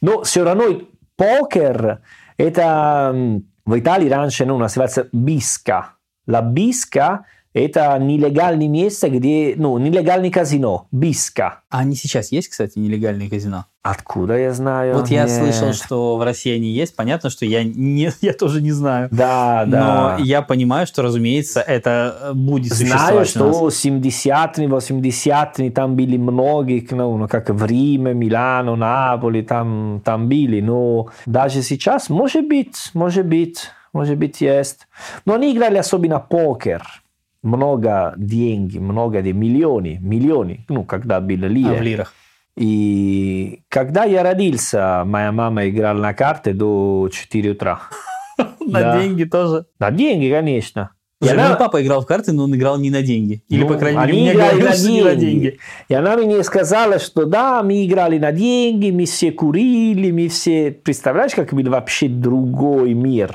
Но 0.00 0.22
все 0.22 0.44
равно 0.44 0.80
покер, 1.20 2.00
это 2.38 3.10
м, 3.12 3.44
в 3.66 3.78
Италии 3.78 4.08
раньше, 4.08 4.46
ну, 4.46 4.56
называется 4.56 5.08
биска. 5.12 5.96
La 6.26 6.42
bisca 6.42 7.18
Это 7.52 7.98
нелегальное 7.98 8.68
место, 8.68 9.08
где, 9.08 9.54
ну, 9.56 9.76
нелегальный 9.78 10.30
казино, 10.30 10.86
Биска. 10.92 11.62
А 11.68 11.80
они 11.80 11.96
сейчас 11.96 12.30
есть, 12.30 12.48
кстати, 12.48 12.78
нелегальные 12.78 13.28
казино? 13.28 13.66
Откуда 13.82 14.36
я 14.36 14.52
знаю? 14.52 14.94
Вот 14.94 15.08
я 15.08 15.24
Нет. 15.24 15.30
слышал, 15.30 15.72
что 15.72 16.16
в 16.16 16.22
России 16.22 16.54
они 16.54 16.68
есть. 16.68 16.94
Понятно, 16.94 17.28
что 17.28 17.46
я, 17.46 17.64
не, 17.64 18.12
я 18.20 18.34
тоже 18.34 18.62
не 18.62 18.70
знаю. 18.70 19.08
Да, 19.10 19.64
да. 19.66 20.16
Но 20.18 20.24
я 20.24 20.42
понимаю, 20.42 20.86
что, 20.86 21.02
разумеется, 21.02 21.60
это 21.60 22.16
э, 22.20 22.32
будет 22.34 22.72
Знаю, 22.72 22.90
существовать 22.90 23.36
у 23.36 23.44
нас. 23.66 23.74
что 23.74 23.88
70-е, 23.88 24.68
80-е 24.68 25.70
там 25.72 25.96
были 25.96 26.18
многие, 26.18 26.86
ну, 26.92 27.16
ну, 27.16 27.26
как 27.26 27.50
в 27.50 27.64
Риме, 27.64 28.14
Милано, 28.14 28.76
Наполи, 28.76 29.42
там, 29.42 30.02
там 30.04 30.28
были. 30.28 30.60
Но 30.60 31.08
даже 31.26 31.62
сейчас, 31.62 32.10
может 32.10 32.46
быть, 32.46 32.90
может 32.94 33.26
быть, 33.26 33.70
может 33.92 34.18
быть, 34.18 34.40
есть. 34.40 34.86
Но 35.24 35.34
они 35.34 35.52
играли 35.52 35.78
особенно 35.78 36.20
покер. 36.20 36.99
Много 37.42 38.14
денег, 38.16 38.74
много 38.80 39.22
де 39.22 39.32
миллионы, 39.32 39.98
миллионы, 40.00 40.64
ну, 40.68 40.84
когда 40.84 41.20
были 41.20 41.46
А, 41.46 41.48
лиры. 41.48 41.76
в 41.76 41.82
лирах. 41.82 42.14
И 42.56 43.62
когда 43.68 44.04
я 44.04 44.22
родился, 44.22 45.02
моя 45.06 45.32
мама 45.32 45.68
играла 45.68 45.98
на 45.98 46.12
карты 46.14 46.52
до 46.52 47.08
4 47.10 47.50
утра. 47.52 47.80
На 48.66 48.98
деньги 49.00 49.24
тоже. 49.24 49.66
На 49.78 49.90
деньги, 49.90 50.30
конечно. 50.30 50.90
Слушай, 51.22 51.36
она- 51.38 51.56
папа 51.56 51.82
играл 51.82 52.00
в 52.02 52.06
карты, 52.06 52.32
но 52.32 52.44
он 52.44 52.54
играл 52.54 52.78
не 52.78 52.90
на 52.90 53.02
деньги. 53.02 53.42
Или, 53.48 53.62
Ну, 53.62 53.68
по 53.68 53.74
крайней 53.76 53.98
мере, 54.00 54.12
мне 54.12 54.32
играли 54.32 54.58
говорили, 54.60 54.76
что 54.78 54.90
не 54.90 55.02
на 55.02 55.14
деньги. 55.16 55.40
деньги. 55.42 55.58
И 55.88 55.94
она 55.94 56.16
мне 56.16 56.42
сказала, 56.44 56.98
что 56.98 57.26
да, 57.26 57.62
мы 57.62 57.84
играли 57.84 58.18
на 58.18 58.32
деньги, 58.32 58.90
мы 58.90 59.04
все 59.04 59.30
курили, 59.32 60.10
мы 60.12 60.28
все... 60.28 60.70
Представляешь, 60.70 61.34
как 61.34 61.52
был 61.52 61.70
вообще 61.70 62.08
другой 62.08 62.94
мир? 62.94 63.34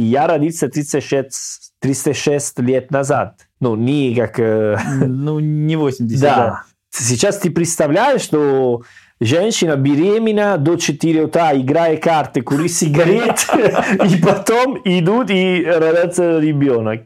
Я 0.00 0.26
родился 0.26 0.68
36, 0.68 1.72
36 1.80 2.58
лет 2.60 2.90
назад. 2.90 3.46
Ну, 3.60 3.76
не 3.76 4.14
как... 4.14 4.38
э, 4.38 4.78
Ну, 5.06 5.40
не 5.40 5.76
80, 5.76 6.20
да. 6.20 6.36
да. 6.36 6.62
Сейчас 6.90 7.38
ты 7.38 7.50
представляешь, 7.50 8.22
что 8.22 8.82
женщина 9.20 9.76
беременна 9.76 10.58
до 10.58 10.76
4 10.76 11.22
утра, 11.22 11.54
играет 11.54 12.02
карты, 12.02 12.42
курит 12.42 12.72
сигарет, 12.72 13.46
и 14.10 14.22
потом 14.22 14.78
идут 14.84 15.30
и 15.30 15.64
родится 15.64 16.38
ребенок. 16.38 17.02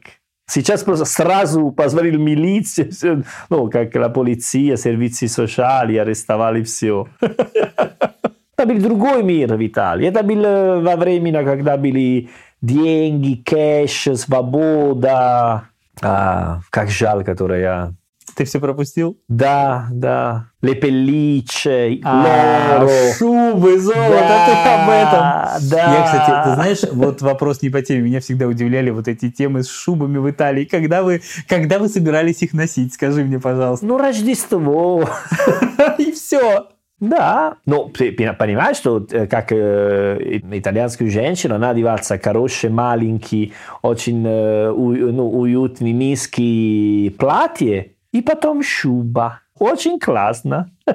Сейчас 0.48 0.82
просто 0.82 1.04
сразу 1.04 1.70
позвонили 1.70 2.16
милицию, 2.16 3.24
ну, 3.50 3.70
как 3.70 3.94
la 3.94 4.08
полиция, 4.12 4.76
сервисы 4.76 5.28
социали, 5.28 5.96
арестовали 5.96 6.64
все. 6.64 7.06
Это 7.20 8.66
был 8.66 8.80
другой 8.80 9.22
мир 9.22 9.54
в 9.54 9.66
Италии. 9.66 10.08
Это 10.08 10.22
было 10.22 10.80
во 10.82 10.96
времена, 10.96 11.44
когда 11.44 11.76
были 11.76 12.28
деньги, 12.62 13.34
кэш, 13.34 14.08
свобода. 14.16 15.64
А, 16.02 16.60
как 16.70 16.88
жалко, 16.90 17.24
которая 17.24 17.60
я 17.60 17.92
Ты 18.36 18.44
все 18.44 18.58
пропустил? 18.60 19.18
да, 19.28 19.88
да. 19.90 20.46
Pellicce, 20.62 22.00
А, 22.04 22.86
шубы, 23.18 23.78
золото, 23.80 24.46
ты 24.46 24.68
об 24.68 24.88
этом. 24.90 25.68
Да. 25.70 25.94
Я, 25.94 26.02
кстати, 26.04 26.48
ты 26.48 26.54
знаешь, 26.54 26.92
вот 26.92 27.22
вопрос 27.22 27.62
не 27.62 27.70
по 27.70 27.80
теме. 27.82 28.02
Меня 28.02 28.20
всегда 28.20 28.46
удивляли 28.46 28.90
вот 28.90 29.08
эти 29.08 29.30
темы 29.30 29.62
с 29.62 29.68
шубами 29.70 30.18
в 30.18 30.30
Италии. 30.30 30.64
Когда 30.64 31.02
вы, 31.02 31.22
когда 31.48 31.78
вы 31.78 31.88
собирались 31.88 32.42
их 32.42 32.52
носить? 32.52 32.92
Скажи 32.94 33.24
мне, 33.24 33.40
пожалуйста. 33.40 33.86
Ну, 33.86 33.96
Рождество. 33.98 35.08
И 35.98 36.12
все. 36.12 36.68
Да. 37.00 37.56
Ну, 37.66 37.88
ты 37.88 38.12
пи- 38.12 38.32
понимаешь, 38.38 38.76
что 38.76 39.06
э, 39.10 39.26
как 39.26 39.52
э, 39.52 40.40
итальянскую 40.52 41.10
женщину 41.10 41.54
она 41.54 41.70
одевается 41.70 42.18
хороший, 42.18 42.70
маленький, 42.70 43.52
очень 43.82 44.24
э, 44.26 44.70
у- 44.70 45.12
ну, 45.12 45.30
уютный, 45.30 45.92
низкий 45.92 47.14
платье, 47.18 47.92
и 48.12 48.20
потом 48.20 48.62
шуба. 48.62 49.40
Очень 49.58 49.98
классно. 49.98 50.70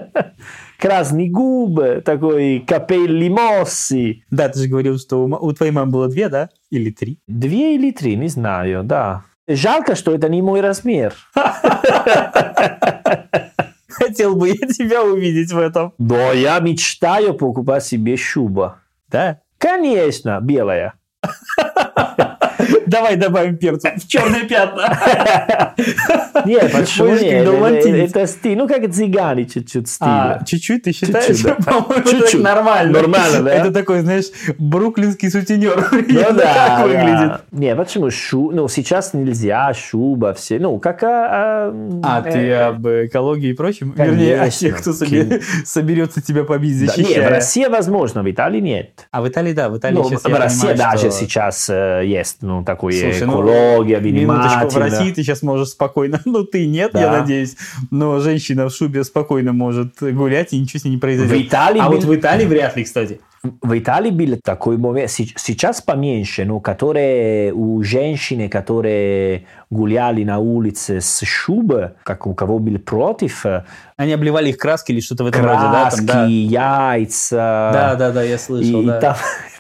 Красные 0.80 1.30
губы, 1.30 2.02
такой 2.06 2.64
капелли 2.68 3.30
мосси. 3.30 4.24
Да, 4.32 4.50
ты 4.50 4.60
же 4.60 4.68
говорил, 4.68 4.98
что 5.00 5.24
у, 5.26 5.28
у 5.28 5.52
твоей 5.54 5.72
мамы 5.72 5.92
было 5.92 6.08
две, 6.08 6.30
да? 6.30 6.50
Или 6.72 6.92
три? 6.92 7.20
Две 7.28 7.76
или 7.76 7.92
три, 7.92 8.16
не 8.16 8.28
знаю, 8.28 8.84
да. 8.84 9.24
Жалко, 9.48 9.96
что 9.96 10.14
это 10.14 10.28
не 10.30 10.42
мой 10.42 10.62
размер. 10.62 11.14
Хотел 13.88 14.36
бы 14.36 14.50
я 14.50 14.68
тебя 14.68 15.04
увидеть 15.04 15.52
в 15.52 15.58
этом. 15.58 15.94
Но 15.98 16.34
я 16.34 16.60
мечтаю 16.60 17.34
покупать 17.34 17.86
себе 17.86 18.18
шуба. 18.18 18.80
Да? 19.08 19.42
Конечно, 19.58 20.40
белая. 20.42 20.94
Давай 22.86 23.16
добавим 23.16 23.58
перцу 23.58 23.90
в 23.98 24.08
черные 24.08 24.44
пятна. 24.44 25.74
Нет, 26.46 26.72
почему 26.72 27.16
нет? 27.16 28.16
Это, 28.16 28.28
стиль, 28.28 28.58
ну 28.58 28.68
как 28.68 28.92
цыгане 28.92 29.46
чуть-чуть 29.46 29.88
стиль. 29.88 30.08
А, 30.08 30.42
чуть-чуть 30.46 30.84
ты 30.84 30.92
считаешь? 30.92 31.38
Чуть-чуть, 31.38 32.42
нормально. 32.42 32.92
Нормально, 32.92 33.42
да? 33.44 33.54
Это 33.54 33.72
такой, 33.72 34.02
знаешь, 34.02 34.26
бруклинский 34.58 35.30
сутенер. 35.30 35.90
Ну 35.92 36.34
да, 36.34 36.84
выглядит. 36.84 37.42
Не, 37.52 37.76
почему. 37.76 38.10
Ну, 38.52 38.68
сейчас 38.68 39.14
нельзя, 39.14 39.74
шуба, 39.74 40.34
все. 40.34 40.60
Ну, 40.60 40.78
как... 40.80 41.04
А, 41.04 41.74
А, 42.04 42.22
ты 42.22 42.38
э, 42.38 42.68
об 42.68 42.88
экологии 42.88 43.50
и 43.50 43.54
прочем? 43.54 43.94
Вернее, 43.96 44.42
о 44.42 44.50
тех, 44.50 44.78
кто 44.78 44.94
соберется 44.94 46.22
тебя 46.22 46.44
побить, 46.44 46.80
да, 46.80 46.86
Нет, 46.86 46.94
в 46.94 46.98
защищая. 46.98 47.30
России 47.30 47.66
возможно, 47.66 48.24
в 48.24 48.30
Италии 48.32 48.60
нет. 48.60 49.08
А 49.12 49.22
в 49.22 49.28
Италии, 49.28 49.54
да, 49.54 49.70
в 49.70 49.78
Италии 49.78 49.96
Ну, 49.96 50.10
сейчас 50.10 50.24
в 50.24 50.36
России 50.36 50.74
даже 50.74 51.12
сейчас 51.12 51.70
э, 51.70 52.04
есть, 52.06 52.42
ну, 52.46 52.64
такое 52.64 52.94
Слушай, 52.94 53.26
ну, 53.26 53.34
экология, 53.42 54.00
Минуточку, 54.00 54.70
в. 54.70 54.78
России 54.78 55.12
ты 55.12 55.24
сейчас 55.24 55.42
можешь 55.42 55.70
спокойно, 55.70 56.22
ну 56.26 56.44
ты 56.44 56.66
нет, 56.68 56.92
Да. 56.94 57.02
я 57.02 57.12
надеюсь, 57.12 57.56
но 57.92 58.20
женщина 58.20 58.70
в 58.70 58.72
шубе 58.74 59.04
спокойно 59.04 59.52
может 59.54 59.96
гулять 60.02 60.54
и 60.54 60.60
ничего 60.60 60.80
с 60.80 60.86
ней 60.86 60.92
не 60.92 60.98
В 60.98 61.02
произойдет. 61.02 61.48
Италии, 61.48 61.80
А 61.82 61.90
был- 61.90 61.96
вот 61.96 62.06
в 62.06 62.16
Италии 62.16 62.46
вряд 62.46 62.76
ли, 62.78 62.84
кстати. 62.84 63.20
в 63.62 63.78
Италии 63.78 64.10
был 64.12 64.40
такой 64.44 64.78
момент, 64.78 65.12
се- 65.12 65.28
сейчас 65.38 65.82
поменьше, 65.82 66.46
ну, 66.46 66.60
которые 66.60 67.54
у 67.54 67.84
женщин, 67.84 68.50
которые 68.50 69.46
гуляли 69.70 70.24
на 70.24 70.40
улице 70.40 71.00
с 71.02 71.22
шубой, 71.26 71.90
как 72.04 72.26
у 72.28 72.34
кого 72.34 72.60
был 72.60 72.80
против, 72.80 73.46
э, 73.46 73.64
Они 73.98 74.14
обливали 74.14 74.50
их 74.50 74.58
краски 74.58 74.92
или 74.92 75.00
что-то 75.00 75.24
в 75.24 75.28
этом 75.28 75.46
роде, 75.46 75.60
да? 75.62 75.82
краски, 75.84 76.06
Там, 76.06 76.26
да. 76.28 76.28
яйца. 76.28 77.70
да, 77.74 77.96
да, 77.96 78.12
да, 78.12 78.24
я 78.24 78.38
слышал, 78.38 78.82
И 78.82 78.86
да. 78.86 79.00
там, 79.00 79.16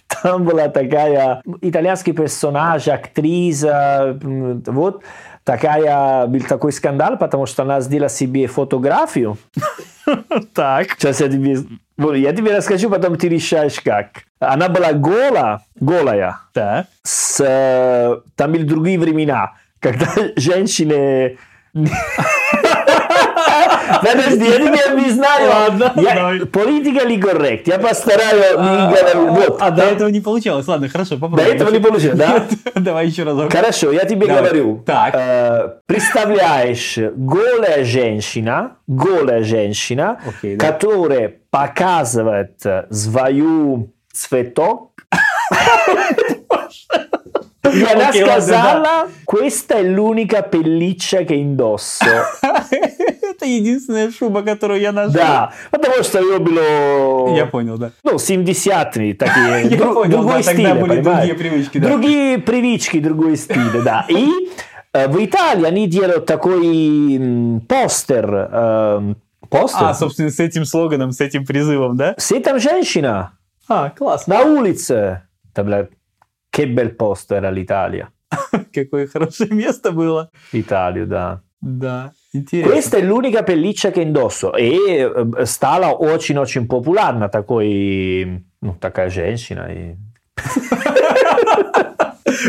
там 0.08 0.44
была 0.44 0.70
такая 0.70 1.42
итальянский 1.62 2.14
персонаж, 2.14 2.88
актриса, 2.88 4.18
вот 4.22 5.04
такая, 5.46 6.28
был 6.28 6.42
такой 6.42 6.72
скандал, 6.74 7.18
потому 7.18 7.46
что 7.46 7.64
она 7.64 7.80
сделала 7.80 8.10
себе 8.10 8.48
фотографию. 8.48 9.38
Так. 10.54 10.92
Сейчас 11.00 11.20
я 11.20 11.30
тебе, 11.30 11.58
я 11.98 12.32
тебе 12.32 12.56
расскажу, 12.56 12.92
потом 12.92 13.18
ты 13.18 13.28
решаешь 13.28 13.82
как. 13.82 14.26
Она 14.40 14.70
была 14.70 14.94
гола, 14.94 15.64
голая, 15.80 16.42
Так. 16.54 16.86
с, 17.02 18.22
там 18.36 18.52
были 18.52 18.64
другие 18.64 19.00
времена, 19.00 19.54
когда 19.80 20.08
женщины... 20.36 21.40
Подожди, 24.02 24.46
я 24.46 24.58
тебя 24.58 24.94
не 24.96 25.10
знаю. 25.12 25.50
Ладно, 25.50 25.94
Я-. 25.98 26.32
Politically 26.46 27.20
correct. 27.20 27.64
Я 27.66 27.80
постараюсь 27.80 28.54
говорю. 28.56 29.28
Вот. 29.34 29.58
А 29.62 29.72
до 29.72 29.84
этого 29.84 30.10
не 30.10 30.22
получалось. 30.22 30.68
Ладно, 30.68 30.88
хорошо, 30.90 31.16
До 31.16 31.22
попробуем. 31.22 31.56
этого 31.56 31.70
не 31.70 31.80
получилось, 31.80 32.18
да? 32.18 32.46
Давай 32.76 33.08
еще 33.08 33.24
разок. 33.24 33.52
Хорошо, 33.52 33.92
я 33.92 34.06
тебе 34.06 34.28
Давай. 34.28 34.44
говорю. 34.44 34.84
Так. 34.86 35.16
Э, 35.16 35.70
представляешь, 35.86 36.98
голая 37.16 37.84
женщина, 37.84 38.78
голая 38.88 39.44
женщина, 39.44 40.20
Окей, 40.28 40.56
да. 40.56 40.72
которая 40.72 41.34
показывает 41.52 42.66
э, 42.66 42.86
свою 42.92 43.94
цветок. 44.14 44.92
Ладно, 47.84 48.12
сказала, 48.14 49.08
questa 49.26 49.76
è 49.76 49.84
l'unica 49.84 50.44
pelliccia 50.44 51.24
che 51.24 51.34
indosso. 51.36 52.06
Это 53.22 53.46
единственная 53.46 54.12
шуба, 54.12 54.44
которую 54.44 54.80
я 54.80 54.92
нашел. 54.92 55.14
Да, 55.14 55.52
потому 55.72 56.04
что 56.04 56.20
ее 56.22 56.40
было... 56.40 57.36
Я 57.36 57.46
понял, 57.48 57.78
да. 57.78 57.92
Ну, 58.04 58.16
70-е 58.16 59.14
такие. 59.16 59.68
Я 59.70 59.78
понял, 59.78 60.10
другой 60.12 60.44
да, 60.44 60.54
стиль, 60.54 60.66
тогда 60.68 60.76
были 60.76 61.02
другие 61.02 61.34
привычки, 61.36 61.78
да. 61.80 61.88
Другие 61.90 62.38
привычки, 62.38 63.00
другой 63.00 63.36
стиль, 63.38 63.82
да. 63.84 64.06
И 64.10 64.30
в 64.94 65.26
Италии 65.26 65.66
они 65.66 65.88
делают 65.88 66.26
такой 66.26 67.62
постер. 67.68 68.26
Постер? 69.50 69.84
А, 69.84 69.94
собственно, 69.94 70.30
с 70.30 70.40
этим 70.40 70.66
слоганом, 70.66 71.12
с 71.12 71.20
этим 71.22 71.46
призывом, 71.46 71.98
да? 71.98 72.16
Все 72.18 72.40
там 72.40 72.60
женщина 72.60 73.32
А, 73.68 73.90
классно. 73.90 74.36
на 74.36 74.42
улице. 74.44 75.22
Бля, 75.56 75.88
che 76.56 76.70
bel 76.70 76.96
posto 76.96 77.36
era 77.36 77.50
l'Italia. 77.50 78.10
Какое 78.74 79.08
хорошее 79.08 79.50
место 79.54 79.92
было. 79.92 80.30
Италию, 80.54 81.06
да. 81.06 81.42
Да, 81.60 82.14
интересно. 82.32 82.72
Questa 82.72 82.98
è 82.98 83.02
l'unica 83.02 83.44
pelliccia 83.44 83.92
che 83.92 84.02
indosso 84.02 84.54
e 84.54 84.78
э, 85.02 85.46
стала 85.46 85.88
очень-очень 85.88 86.68
популярна 86.68 87.28
такой, 87.28 88.46
ну, 88.62 88.74
такая 88.80 89.10
женщина. 89.10 89.68
И... 89.70 89.96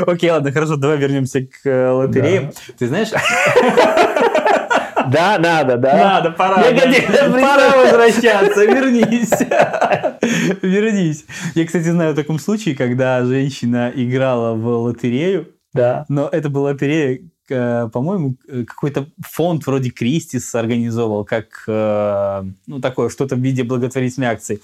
Окей, 0.07 0.31
ладно, 0.31 0.53
хорошо, 0.53 0.77
давай 0.77 0.99
вернемся 0.99 1.40
к 1.40 1.64
э, 1.64 1.90
лотерее. 1.90 2.53
Ты 2.79 2.87
знаешь... 2.87 3.11
Да, 5.11 5.38
надо, 5.38 5.77
да. 5.77 5.97
Надо, 5.97 6.31
пора. 6.31 6.62
Пора 6.62 7.77
возвращаться, 7.85 8.64
вернись. 8.64 9.31
Вернись. 10.62 11.25
Я, 11.55 11.66
кстати, 11.66 11.88
знаю 11.90 12.12
в 12.12 12.16
таком 12.16 12.38
случае, 12.38 12.75
когда 12.75 13.25
женщина 13.25 13.92
играла 13.95 14.55
в 14.55 14.66
лотерею, 14.66 15.49
Да. 15.73 16.05
но 16.09 16.29
это 16.31 16.49
была 16.51 16.71
лотерея, 16.71 17.21
э, 17.49 17.88
по-моему, 17.92 18.37
э, 18.49 18.64
какой-то 18.64 19.07
фонд 19.21 19.66
вроде 19.66 19.90
Кристис 19.90 20.55
организовал, 20.55 21.25
как 21.25 21.64
э, 21.69 22.45
ну 22.66 22.81
такое 22.81 23.09
что-то 23.09 23.37
в 23.37 23.40
виде 23.40 23.62
благотворительной 23.62 24.29
акции, 24.29 24.61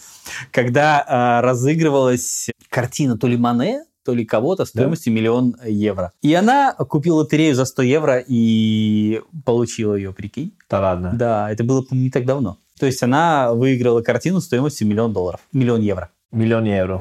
когда 0.51 1.41
разыгрывалась 1.43 2.51
картина 2.71 3.17
то 3.17 3.27
ли 3.29 3.37
Мане, 3.37 3.85
то 4.05 4.15
ли 4.15 4.25
кого-то 4.25 4.65
стоимостью 4.65 5.13
миллион 5.13 5.57
евро. 5.67 6.13
И 6.23 6.35
она 6.35 6.73
купила 6.73 7.19
лотерею 7.19 7.55
за 7.55 7.65
100 7.65 7.83
евро 7.83 8.25
и 8.27 9.21
получила 9.45 9.95
ее, 9.95 10.13
прикинь. 10.13 10.53
Да 10.69 10.81
ладно. 10.81 11.13
Да, 11.15 11.51
это 11.51 11.65
было, 11.65 11.85
не 11.91 12.11
так 12.11 12.25
давно. 12.25 12.59
То 12.79 12.87
есть 12.87 13.03
она 13.03 13.53
выиграла 13.53 14.03
картину 14.03 14.41
стоимостью 14.41 14.89
миллион 14.89 15.13
долларов, 15.13 15.41
миллион 15.53 15.81
евро. 15.83 16.11
Миллион 16.33 16.65
евро. 16.65 16.99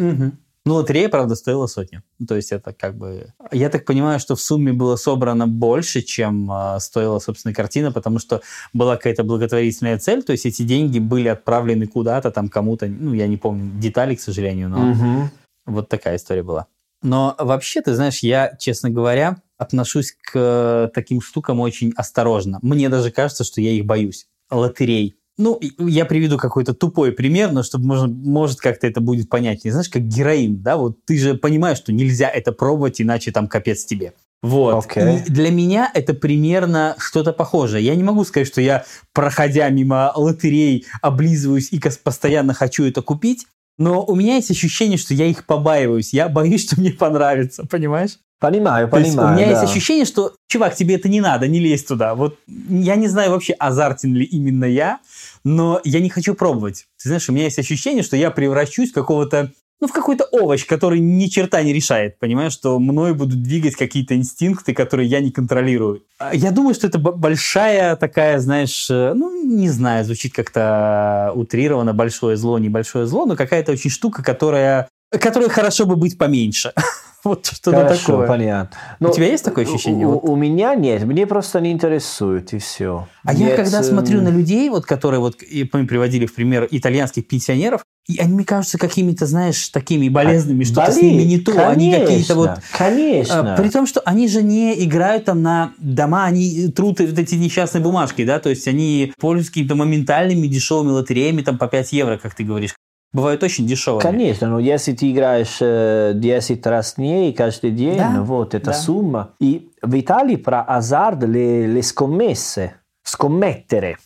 Ну, 0.63 0.75
лотерея, 0.75 1.09
правда, 1.09 1.33
стоила 1.33 1.65
сотню. 1.65 2.03
Ну, 2.19 2.27
То 2.27 2.35
есть 2.35 2.51
это 2.51 2.71
как 2.71 2.95
бы... 2.95 3.33
Я 3.51 3.69
так 3.69 3.83
понимаю, 3.83 4.19
что 4.19 4.35
в 4.35 4.41
сумме 4.41 4.71
было 4.73 4.95
собрано 4.95 5.47
больше, 5.47 6.03
чем 6.03 6.51
э, 6.51 6.79
стоила, 6.79 7.17
собственно, 7.17 7.51
картина, 7.51 7.91
потому 7.91 8.19
что 8.19 8.41
была 8.71 8.95
какая-то 8.95 9.23
благотворительная 9.23 9.97
цель, 9.97 10.21
то 10.21 10.33
есть 10.33 10.45
эти 10.45 10.61
деньги 10.61 10.99
были 10.99 11.29
отправлены 11.29 11.87
куда-то, 11.87 12.29
там 12.29 12.47
кому-то, 12.47 12.85
ну, 12.85 13.15
я 13.15 13.25
не 13.25 13.37
помню 13.37 13.71
деталей, 13.81 14.15
к 14.15 14.21
сожалению, 14.21 14.69
но 14.69 14.77
Мгм. 14.77 15.31
вот 15.65 15.89
такая 15.89 16.17
история 16.17 16.43
была. 16.43 16.67
Но 17.01 17.35
вообще, 17.37 17.81
ты 17.81 17.95
знаешь, 17.95 18.19
я, 18.19 18.55
честно 18.59 18.89
говоря, 18.89 19.41
отношусь 19.57 20.15
к 20.31 20.91
таким 20.93 21.21
штукам 21.21 21.59
очень 21.59 21.93
осторожно. 21.95 22.59
Мне 22.61 22.89
даже 22.89 23.11
кажется, 23.11 23.43
что 23.43 23.61
я 23.61 23.71
их 23.71 23.85
боюсь. 23.85 24.27
Лотерей. 24.49 25.15
Ну, 25.37 25.59
я 25.79 26.05
приведу 26.05 26.37
какой-то 26.37 26.73
тупой 26.73 27.11
пример, 27.11 27.51
но 27.51 27.63
чтобы, 27.63 27.85
можно, 27.85 28.07
может, 28.07 28.59
как-то 28.59 28.85
это 28.85 29.01
будет 29.01 29.29
понятнее. 29.29 29.71
Знаешь, 29.71 29.89
как 29.89 30.03
героин, 30.03 30.61
да? 30.61 30.77
Вот 30.77 31.03
ты 31.05 31.17
же 31.17 31.35
понимаешь, 31.35 31.77
что 31.77 31.91
нельзя 31.91 32.29
это 32.29 32.51
пробовать, 32.51 33.01
иначе 33.01 33.31
там 33.31 33.47
капец 33.47 33.85
тебе. 33.85 34.13
Вот. 34.43 34.85
И 34.97 35.19
для 35.29 35.51
меня 35.51 35.89
это 35.93 36.13
примерно 36.13 36.95
что-то 36.97 37.31
похожее. 37.31 37.85
Я 37.85 37.95
не 37.95 38.03
могу 38.03 38.23
сказать, 38.23 38.47
что 38.47 38.61
я, 38.61 38.85
проходя 39.13 39.69
мимо 39.69 40.11
лотерей, 40.15 40.85
облизываюсь 41.01 41.71
и 41.71 41.79
постоянно 42.03 42.53
хочу 42.53 42.83
это 42.83 43.01
купить, 43.01 43.47
но 43.81 44.05
у 44.05 44.13
меня 44.13 44.35
есть 44.35 44.51
ощущение, 44.51 44.99
что 44.99 45.15
я 45.15 45.25
их 45.25 45.47
побаиваюсь. 45.47 46.13
Я 46.13 46.29
боюсь, 46.29 46.65
что 46.67 46.79
мне 46.79 46.91
понравится, 46.91 47.65
понимаешь? 47.65 48.19
Понимаю, 48.39 48.87
То 48.89 48.97
есть 48.97 49.11
понимаю. 49.11 49.33
у 49.33 49.37
меня 49.37 49.45
да. 49.45 49.59
есть 49.59 49.71
ощущение, 49.71 50.05
что, 50.05 50.35
чувак, 50.47 50.75
тебе 50.75 50.95
это 50.95 51.09
не 51.09 51.19
надо, 51.19 51.47
не 51.47 51.59
лезь 51.59 51.83
туда. 51.83 52.13
Вот 52.13 52.37
я 52.47 52.95
не 52.95 53.07
знаю 53.07 53.31
вообще, 53.31 53.53
азартен 53.53 54.13
ли 54.13 54.23
именно 54.23 54.65
я, 54.65 54.99
но 55.43 55.81
я 55.83 55.99
не 55.99 56.09
хочу 56.09 56.35
пробовать. 56.35 56.85
Ты 57.01 57.09
знаешь, 57.09 57.27
у 57.27 57.33
меня 57.33 57.45
есть 57.45 57.57
ощущение, 57.57 58.03
что 58.03 58.15
я 58.17 58.29
превращусь 58.29 58.91
в 58.91 58.93
какого-то 58.93 59.51
ну, 59.81 59.87
в 59.87 59.91
какой-то 59.91 60.25
овощ, 60.31 60.65
который 60.67 60.99
ни 60.99 61.25
черта 61.25 61.61
не 61.63 61.73
решает, 61.73 62.19
понимаешь, 62.19 62.53
что 62.53 62.77
мной 62.79 63.15
будут 63.15 63.41
двигать 63.41 63.75
какие-то 63.75 64.15
инстинкты, 64.15 64.73
которые 64.73 65.09
я 65.09 65.19
не 65.19 65.31
контролирую. 65.31 66.03
А 66.19 66.35
Я 66.35 66.51
думаю, 66.51 66.75
что 66.75 66.85
это 66.85 66.99
большая 66.99 67.95
такая, 67.95 68.39
знаешь, 68.39 68.87
э, 68.91 69.13
ну, 69.15 69.43
не 69.43 69.69
знаю, 69.69 70.05
звучит 70.05 70.33
как-то 70.33 71.31
утрированно, 71.35 71.93
большое 71.93 72.37
зло, 72.37 72.59
небольшое 72.59 73.07
зло, 73.07 73.25
но 73.25 73.35
какая-то 73.35 73.71
очень 73.71 73.89
штука, 73.89 74.23
которая, 74.23 74.87
которой 75.19 75.49
хорошо 75.49 75.85
бы 75.85 75.95
быть 75.95 76.17
поменьше. 76.17 76.73
Вот 77.23 77.45
что-то 77.45 77.87
такое. 77.87 78.27
понятно. 78.27 78.77
У 78.99 79.13
тебя 79.13 79.27
есть 79.27 79.45
такое 79.45 79.65
ощущение? 79.65 80.07
У, 80.07 80.13
Вот. 80.13 80.23
у 80.23 80.35
меня 80.35 80.73
нет, 80.73 81.03
мне 81.03 81.27
просто 81.27 81.59
не 81.59 81.71
интересует, 81.71 82.51
и 82.53 82.57
все. 82.57 83.07
А 83.23 83.33
я 83.33 83.55
когда 83.55 83.83
смотрю 83.83 84.21
на 84.21 84.29
людей, 84.29 84.69
вот, 84.69 84.85
которые 84.85 85.19
вот, 85.19 85.35
мы 85.73 85.85
приводили 85.85 86.25
в 86.25 86.33
пример 86.33 86.67
итальянских 86.71 87.27
пенсионеров, 87.27 87.85
и 88.07 88.17
они 88.17 88.33
мне 88.33 88.43
кажутся 88.43 88.79
какими-то, 88.79 89.27
знаешь, 89.27 89.69
такими 89.69 90.09
болезненными, 90.09 90.63
что-то 90.63 90.91
с 90.91 90.97
ними 90.97 91.21
не 91.21 91.37
то. 91.37 91.69
Они 91.69 91.91
какие-то 91.91 92.33
вот... 92.33 92.49
Конечно. 92.75 93.53
А, 93.53 93.57
При 93.57 93.69
том, 93.69 93.85
что 93.85 94.01
они 94.01 94.27
же 94.27 94.41
не 94.41 94.83
играют 94.83 95.25
там 95.25 95.43
на 95.43 95.73
дома, 95.77 96.25
они 96.25 96.69
трут 96.69 96.99
вот 96.99 97.19
эти 97.19 97.35
несчастные 97.35 97.83
бумажки, 97.83 98.25
да, 98.25 98.39
то 98.39 98.49
есть 98.49 98.67
они 98.67 99.13
пользуются 99.19 99.51
какими-то 99.51 99.75
моментальными 99.75 100.47
дешевыми 100.47 100.89
лотереями 100.89 101.43
там 101.43 101.59
по 101.59 101.67
5 101.67 101.93
евро, 101.93 102.17
как 102.17 102.33
ты 102.33 102.43
говоришь. 102.43 102.73
Бывают 103.13 103.43
очень 103.43 103.67
дешевые. 103.67 104.01
Конечно, 104.01 104.47
но 104.47 104.59
если 104.59 104.93
ты 104.93 105.11
играешь 105.11 105.57
э, 105.59 106.13
10 106.15 106.65
раз 106.65 106.95
дней 106.95 107.33
каждый 107.33 107.71
день, 107.71 107.97
Да, 107.97 108.21
вот 108.21 108.55
эта 108.55 108.67
да. 108.67 108.73
сумма. 108.73 109.31
И 109.39 109.69
в 109.81 109.99
Италии 109.99 110.37
про 110.37 110.61
азарт, 110.61 111.23
le, 111.23 111.67
le 111.67 111.81
scommesse, 111.81 112.71
scommettere. 113.03 113.97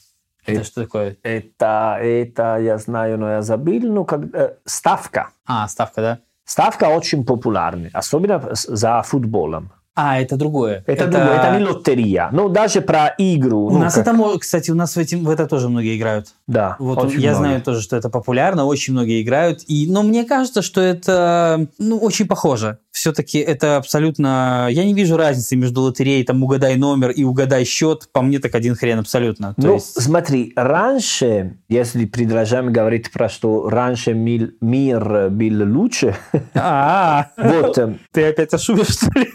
Это 0.46 0.64
что 0.64 0.84
такое? 0.84 1.18
Это, 1.24 1.98
это, 2.02 2.58
я 2.60 2.78
знаю, 2.78 3.20
но 3.20 3.30
я 3.30 3.42
забыл, 3.42 3.82
ну, 3.92 4.06
как, 4.06 4.22
э, 4.34 4.56
ставка. 4.66 5.30
А, 5.46 5.68
ставка, 5.68 6.02
да? 6.02 6.20
Ставка 6.46 6.86
очень 6.86 7.26
популярна, 7.26 7.90
особенно 7.94 8.50
за 8.54 9.02
футболом. 9.04 9.72
А, 9.96 10.20
это 10.20 10.36
другое. 10.36 10.84
Это, 10.88 11.08
другое, 11.08 11.40
это 11.40 11.58
не 11.58 11.64
лотерея. 11.66 12.30
Ну, 12.34 12.50
даже 12.50 12.82
про 12.82 13.16
игру. 13.18 13.68
У 13.68 13.72
ну, 13.72 13.80
нас 13.80 13.96
как- 13.96 14.06
это, 14.08 14.40
кстати, 14.40 14.70
у 14.70 14.76
нас 14.76 14.96
в, 14.96 15.00
этим, 15.00 15.24
в 15.24 15.30
это 15.30 15.48
тоже 15.48 15.70
многие 15.70 15.98
играют. 15.98 16.28
Да, 16.48 16.76
Вот 16.80 16.98
очень 16.98 17.22
я 17.22 17.32
много. 17.32 17.46
знаю 17.46 17.62
тоже, 17.62 17.82
что 17.82 17.96
это 17.96 18.10
популярно, 18.10 18.66
очень 18.66 18.92
многие 18.94 19.22
играют. 19.22 19.62
И, 19.68 19.88
но 19.90 20.04
мне 20.04 20.26
кажется, 20.26 20.62
что 20.62 20.82
это 20.82 21.68
ну, 21.80 21.98
очень 21.98 22.28
похоже. 22.28 22.80
Все-таки 22.92 23.40
это 23.40 23.78
абсолютно... 23.78 24.68
Я 24.70 24.84
не 24.84 24.94
вижу 24.94 25.16
разницы 25.16 25.56
между 25.56 25.82
лотереей, 25.82 26.24
там, 26.26 26.44
угадай 26.44 26.76
номер 26.76 27.12
и 27.12 27.24
угадай 27.24 27.64
счет. 27.64 28.10
По 28.12 28.22
мне 28.22 28.40
так 28.40 28.54
один 28.56 28.76
хрен 28.76 29.00
абсолютно. 29.00 29.54
То 29.56 29.62
Ну, 29.68 29.74
есть... 29.76 30.02
смотри, 30.02 30.52
раньше, 30.58 31.58
если 31.70 32.06
продолжаем 32.06 32.72
говорить 32.74 33.12
про 33.12 33.30
что 33.30 33.70
раньше 33.70 34.14
мир, 34.14 34.52
мир 34.60 35.30
был 35.30 35.74
лучше, 35.74 36.16
А, 36.54 37.28
вот, 37.38 37.78
э, 37.78 37.96
ты 38.12 38.26
опять 38.28 38.54
о 38.54 38.58
шубе, 38.58 38.84
что 38.84 39.08
ли? 39.18 39.30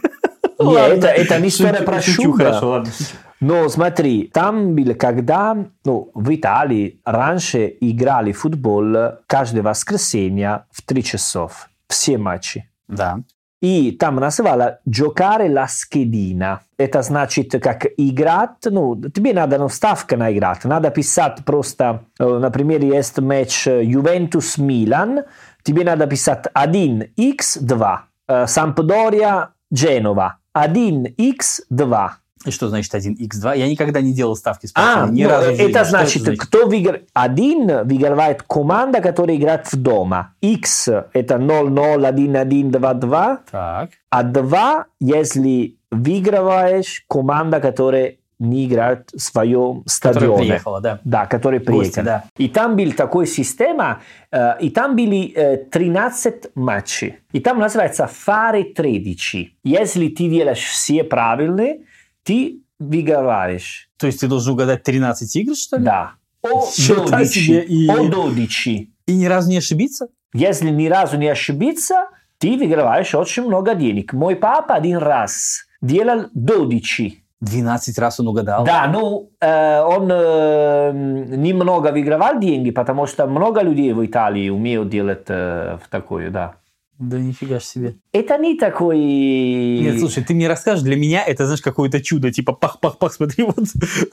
Не, 0.60 0.66
Ладно. 0.66 0.94
это- 0.94 1.08
это 1.08 1.40
не 1.40 1.48
история 1.48 1.82
про 1.82 2.00
шучу. 2.02 2.36
но 3.40 3.68
смотри, 3.68 4.30
там 4.32 4.74
было, 4.74 4.94
когда, 4.94 5.56
ну, 5.84 6.10
в 6.14 6.34
Италии 6.34 7.00
раньше 7.04 7.74
играли 7.80 8.32
в 8.32 8.38
футбол 8.40 8.94
каждое 9.26 9.62
воскресенье 9.62 10.64
в 10.70 10.82
3 10.82 11.02
часов, 11.02 11.68
все 11.88 12.18
матчи. 12.18 12.68
Да. 12.88 13.20
И 13.62 13.92
там 13.92 14.16
называла 14.16 14.78
giocare 14.88 15.46
la 15.48 15.66
schedina. 15.66 16.58
Это 16.78 17.02
значит, 17.02 17.52
как 17.62 17.86
играть, 17.98 18.50
ну, 18.64 18.96
тебе 19.14 19.34
надо 19.34 19.58
ну, 19.58 19.68
ставка 19.68 20.16
на 20.16 20.32
играть. 20.32 20.64
Надо 20.64 20.90
писать 20.90 21.44
просто, 21.44 22.04
э, 22.18 22.24
например, 22.38 22.82
есть 22.82 23.18
матч 23.18 23.66
Juventus-Милан, 23.66 25.24
тебе 25.62 25.84
надо 25.84 26.06
писать 26.06 26.46
1x2, 26.54 27.98
э, 28.28 28.46
Сампдория-Женова, 28.46 30.36
1x2. 30.56 32.10
И 32.46 32.50
что 32.50 32.68
значит 32.70 32.94
1x2? 32.94 33.58
Я 33.58 33.68
никогда 33.68 34.00
не 34.00 34.14
делал 34.14 34.34
ставки 34.34 34.66
с 34.66 34.72
А, 34.74 35.06
ни 35.10 35.24
ну, 35.24 35.28
разу 35.28 35.52
в 35.52 35.56
жизни. 35.56 35.70
это 35.70 35.84
значит, 35.84 36.38
кто 36.38 36.66
выиграет? 36.66 37.08
Один 37.12 37.86
выигрывает 37.86 38.42
команда, 38.42 39.00
которая 39.02 39.36
играет 39.36 39.70
в 39.70 39.76
дома. 39.76 40.32
X 40.40 40.88
это 40.88 41.34
0-0, 41.34 42.10
1-1, 42.10 42.70
2-2. 42.70 43.38
Так. 43.50 43.90
А 44.08 44.22
два, 44.22 44.86
если 45.00 45.76
выигрываешь 45.90 47.04
команда, 47.08 47.60
которая 47.60 48.16
не 48.40 48.66
играет 48.66 49.10
в 49.12 49.20
своем 49.20 49.82
Которая 49.84 49.86
стадионе. 50.14 50.38
приехала, 50.46 50.80
да. 50.80 51.00
Да, 51.04 51.26
который 51.26 51.60
приехал. 51.60 52.02
да. 52.02 52.24
И 52.38 52.48
там 52.48 52.74
был 52.76 52.92
такой 52.92 53.26
система, 53.26 54.00
э, 54.32 54.54
и 54.60 54.70
там 54.70 54.96
были 54.96 55.32
э, 55.36 55.56
13 55.70 56.46
матчей. 56.56 57.16
И 57.32 57.40
там 57.40 57.58
называется 57.60 58.08
fare 58.26 58.64
13. 58.74 59.54
Если 59.62 60.08
ты 60.08 60.28
делаешь 60.28 60.58
все 60.64 61.04
правильные, 61.04 61.82
ты 62.24 62.62
выигрываешь. 62.78 63.90
То 63.98 64.06
есть 64.06 64.20
ты 64.20 64.26
должен 64.26 64.54
угадать 64.54 64.82
13 64.82 65.36
игр, 65.36 65.54
что 65.54 65.76
ли? 65.76 65.84
Да. 65.84 66.12
О 66.42 66.66
Считай 66.70 67.26
себе 67.26 67.62
12. 67.66 67.70
и- 67.70 67.88
О 67.88 68.08
12. 68.08 68.90
И 69.06 69.16
ни 69.16 69.26
разу 69.26 69.50
не 69.50 69.58
ошибиться? 69.58 70.08
Если 70.32 70.70
ни 70.70 70.86
разу 70.88 71.18
не 71.18 71.28
ошибиться, 71.28 72.06
ты 72.38 72.56
выигрываешь 72.56 73.14
очень 73.14 73.44
много 73.44 73.74
денег. 73.74 74.12
Мой 74.14 74.36
папа 74.36 74.74
один 74.76 74.96
раз 74.96 75.64
делал 75.82 76.28
12. 76.32 77.19
12 77.40 77.98
раз 77.98 78.20
он 78.20 78.28
угадал. 78.28 78.64
Да, 78.64 78.86
ну, 78.86 79.30
э, 79.40 79.80
он 79.80 80.10
э, 80.12 80.92
немного 80.92 81.90
выигрывал 81.90 82.38
деньги, 82.38 82.70
потому 82.70 83.06
что 83.06 83.26
много 83.26 83.62
людей 83.62 83.92
в 83.92 84.04
Италии 84.04 84.50
умеют 84.50 84.90
делать 84.90 85.24
э, 85.28 85.78
в 85.82 85.88
такое, 85.88 86.30
да. 86.30 86.54
Да 87.00 87.18
нифига 87.18 87.58
ж 87.60 87.62
себе. 87.64 87.94
Это 88.12 88.36
не 88.36 88.56
такой... 88.58 88.98
Нет, 88.98 89.98
слушай, 90.00 90.22
ты 90.22 90.34
мне 90.34 90.48
расскажешь, 90.48 90.82
для 90.84 90.96
меня 90.96 91.24
это, 91.24 91.46
знаешь, 91.46 91.62
какое-то 91.62 92.00
чудо, 92.02 92.30
типа 92.30 92.52
пах-пах-пах, 92.52 93.14
смотри, 93.14 93.42
вот, 93.46 93.56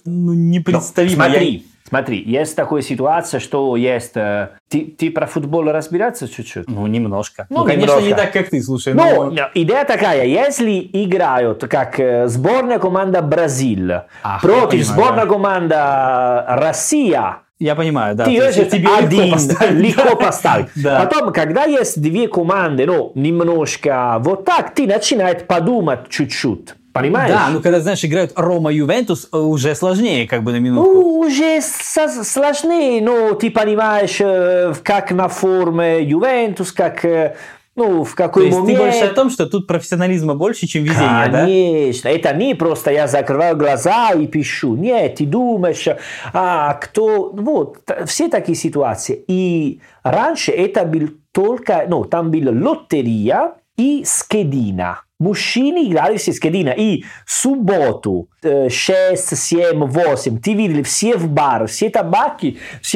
ну, 0.06 0.34
непредставимо. 0.34 1.16
смотри, 1.26 1.66
Смотри, 1.90 2.22
есть 2.26 2.54
такая 2.56 2.82
ситуация, 2.82 3.40
что 3.40 3.78
есть... 3.78 4.12
э, 4.18 4.50
Ты, 4.68 4.94
ты 4.98 5.10
про 5.10 5.26
футбол 5.26 5.64
разбираться 5.72 6.28
чуть-чуть? 6.28 6.68
Ну, 6.70 6.86
немножко. 6.88 7.46
Ну, 7.50 7.60
Ну, 7.60 7.64
конечно, 7.66 7.86
немножко. 8.00 8.08
не 8.10 8.14
так, 8.14 8.34
как 8.34 8.50
ты, 8.50 8.62
слушай. 8.62 8.94
Ну, 8.94 9.32
но- 9.32 9.50
идея 9.54 9.86
такая, 9.86 10.26
если 10.26 10.80
играют 10.92 11.62
как 11.70 11.98
э, 11.98 12.28
сборная 12.28 12.80
команда 12.80 13.22
Бразиль 13.22 14.02
Ах, 14.22 14.42
против 14.42 14.80
я 14.80 14.84
сборная 14.86 15.26
да. 15.26 15.32
команда 15.34 16.46
Россия, 16.50 17.38
Я 17.60 17.76
понимаю, 17.76 18.16
да. 18.16 18.26
ты 18.26 18.32
можешь 18.32 18.70
тебе 18.70 18.82
легко 18.82 18.98
один 18.98 19.32
поставить. 19.32 19.72
легко 19.80 20.16
поставить. 20.16 20.68
Да. 20.76 21.06
Потом, 21.06 21.34
когда 21.34 21.64
есть 21.64 22.00
две 22.00 22.28
команды, 22.28 22.86
ну, 22.86 23.12
немножко 23.16 24.18
вот 24.20 24.46
так, 24.46 24.76
ты 24.76 24.86
начинаешь 24.86 25.42
подумать 25.44 26.08
чуть-чуть. 26.10 26.76
Понимаешь? 26.94 27.32
Да, 27.32 27.50
ну 27.52 27.62
когда, 27.62 27.80
знаешь, 27.80 28.04
играют 28.04 28.32
Рома 28.36 28.72
Ювентус, 28.72 29.28
э, 29.32 29.38
уже 29.38 29.76
сложнее, 29.76 30.28
как 30.28 30.44
бы 30.44 30.52
на 30.52 30.58
минутку. 30.58 30.92
Ну, 30.94 31.20
уже 31.20 31.62
со- 31.62 32.24
сложнее, 32.24 33.02
но 33.04 33.34
ты 33.34 33.52
понимаешь, 33.52 34.18
э, 34.20 34.74
как 34.84 35.12
на 35.12 35.28
форме 35.28 36.02
Ювентус, 36.04 36.72
как, 36.72 37.06
э, 37.06 37.36
ну, 37.78 38.04
в 38.04 38.10
То 38.10 38.16
какой 38.16 38.46
есть 38.48 38.58
ты 38.58 38.64
момент. 38.64 38.80
больше 38.80 39.06
о 39.06 39.14
том, 39.14 39.30
что 39.30 39.46
тут 39.46 39.68
профессионализма 39.68 40.34
больше, 40.34 40.66
чем 40.66 40.84
везение, 40.84 41.30
да? 41.30 41.42
Конечно, 41.46 42.10
это 42.10 42.34
не 42.34 42.56
просто 42.56 42.92
я 42.92 43.08
закрываю 43.08 43.56
глаза 43.56 44.14
и 44.14 44.26
пишу. 44.26 44.76
Нет, 44.76 45.16
ты 45.16 45.28
думаешь, 45.28 45.88
а 46.34 46.74
кто... 46.74 47.30
Вот, 47.32 47.78
все 48.08 48.30
такие 48.30 48.58
ситуации. 48.58 49.24
И 49.28 49.80
раньше 50.02 50.52
это 50.52 50.86
был 50.86 51.10
только... 51.32 51.86
Ну, 51.88 52.04
там 52.04 52.32
была 52.32 52.52
лотерия 52.52 53.54
и 53.78 54.02
скедина. 54.04 55.02
Мужчины 55.20 55.88
играли 55.88 56.18
все 56.18 56.32
скедина. 56.32 56.70
И 56.70 57.04
субботу 57.26 58.30
э, 58.44 58.70
6, 58.70 59.38
7, 59.38 59.86
8 59.86 60.40
ты 60.40 60.54
видели 60.54 60.84
все 60.84 61.18
в 61.18 61.28
бар, 61.28 61.66
все 61.68 61.90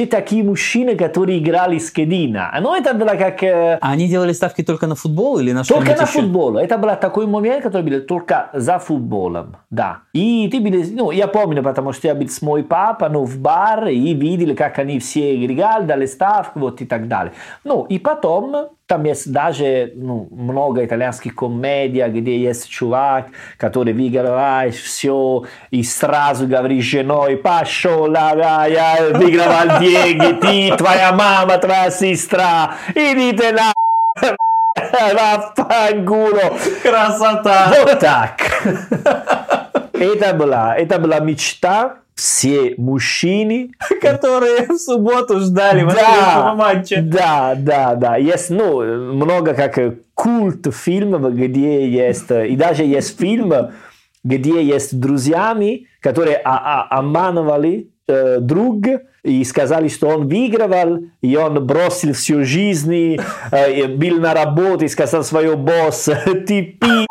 такие 0.05 0.43
мужчины, 0.43 0.95
которые 0.95 1.39
играли 1.39 1.79
скедина. 1.79 2.55
Ну, 2.61 2.75
это 2.75 2.93
было 2.93 3.15
как... 3.17 3.41
э, 3.43 3.79
они 3.81 4.07
делали 4.07 4.33
ставки 4.33 4.63
только 4.63 4.85
на 4.87 4.95
футбол 4.95 5.39
или 5.39 5.51
на 5.51 5.63
только 5.63 5.85
что-нибудь 5.85 5.97
на 5.97 6.03
еще? 6.03 6.21
футбол. 6.21 6.57
Это 6.57 6.77
был 6.77 6.89
такой 6.95 7.25
момент, 7.25 7.63
который 7.63 7.89
был 7.89 8.01
только 8.01 8.49
за 8.53 8.77
футболом. 8.77 9.57
Да. 9.71 10.01
И 10.13 10.47
ты 10.51 10.59
был, 10.59 10.83
ну, 10.91 11.11
я 11.11 11.27
помню, 11.27 11.63
потому 11.63 11.91
что 11.93 12.07
я 12.07 12.15
был 12.15 12.29
с 12.29 12.41
мой 12.41 12.63
папа, 12.63 13.09
ну, 13.09 13.25
в 13.25 13.37
бар, 13.39 13.87
и 13.87 14.13
видели, 14.13 14.53
как 14.53 14.77
они 14.79 14.99
все 14.99 15.43
играли, 15.43 15.85
дали 15.85 16.05
ставку, 16.05 16.59
вот 16.59 16.81
и 16.81 16.85
так 16.85 17.07
далее. 17.07 17.33
Ну, 17.63 17.85
и 17.89 17.97
потом, 17.97 18.69
там 18.91 19.05
есть 19.05 19.31
даже 19.31 19.93
ну, 19.95 20.27
много 20.31 20.83
итальянских 20.83 21.33
комедий, 21.33 22.05
где 22.09 22.37
есть 22.37 22.67
чувак, 22.67 23.27
который 23.55 23.93
выигрывает 23.93 24.75
все, 24.75 25.45
и 25.69 25.81
сразу 25.81 26.45
говорит 26.45 26.83
женой, 26.83 27.37
пошел, 27.37 28.11
да, 28.11 28.65
я 28.65 28.97
выигрывал 29.13 29.79
деньги, 29.79 30.33
ты, 30.41 30.75
твоя 30.75 31.13
мама, 31.13 31.57
твоя 31.57 31.89
сестра, 31.89 32.73
идите 32.93 33.53
на 33.53 33.71
Вафангуло. 35.13 36.57
Красота! 36.83 37.73
Вот 37.85 37.97
так. 37.97 38.41
Это 39.93 40.33
была, 40.33 40.75
это 40.75 40.99
была 40.99 41.19
мечта 41.19 41.95
все 42.21 42.75
мужчины. 42.77 43.71
Которые 44.01 44.67
в 44.67 44.77
субботу 44.77 45.39
ждали 45.39 45.83
воскресного 45.83 46.53
матча. 46.53 47.01
да, 47.01 47.55
да, 47.57 47.95
да. 47.95 48.15
Есть 48.17 48.51
ну, 48.51 48.83
много 49.13 49.55
как 49.55 49.79
э, 49.79 49.97
культ 50.13 50.67
фильмов, 50.71 51.33
где 51.33 51.89
есть, 51.89 52.29
э, 52.29 52.49
и 52.49 52.55
даже 52.55 52.83
есть 52.83 53.19
фильм, 53.19 53.51
где 54.23 54.63
есть 54.63 54.99
друзьями, 54.99 55.87
которые 55.99 56.37
а- 56.37 56.83
а- 56.89 56.99
обманывали 56.99 57.89
э, 58.07 58.37
друг 58.39 58.85
и 59.23 59.43
сказали, 59.43 59.87
что 59.87 60.09
он 60.09 60.27
выигрывал, 60.27 60.99
и 61.21 61.35
он 61.35 61.65
бросил 61.65 62.13
всю 62.13 62.43
жизнь, 62.43 63.17
э, 63.51 63.73
и 63.73 63.87
был 63.87 64.19
на 64.19 64.35
работе 64.35 64.85
и 64.85 64.89
сказал 64.89 65.23
своему 65.23 65.57
боссу, 65.57 66.13
ты 66.47 66.77
пи***, 66.79 67.07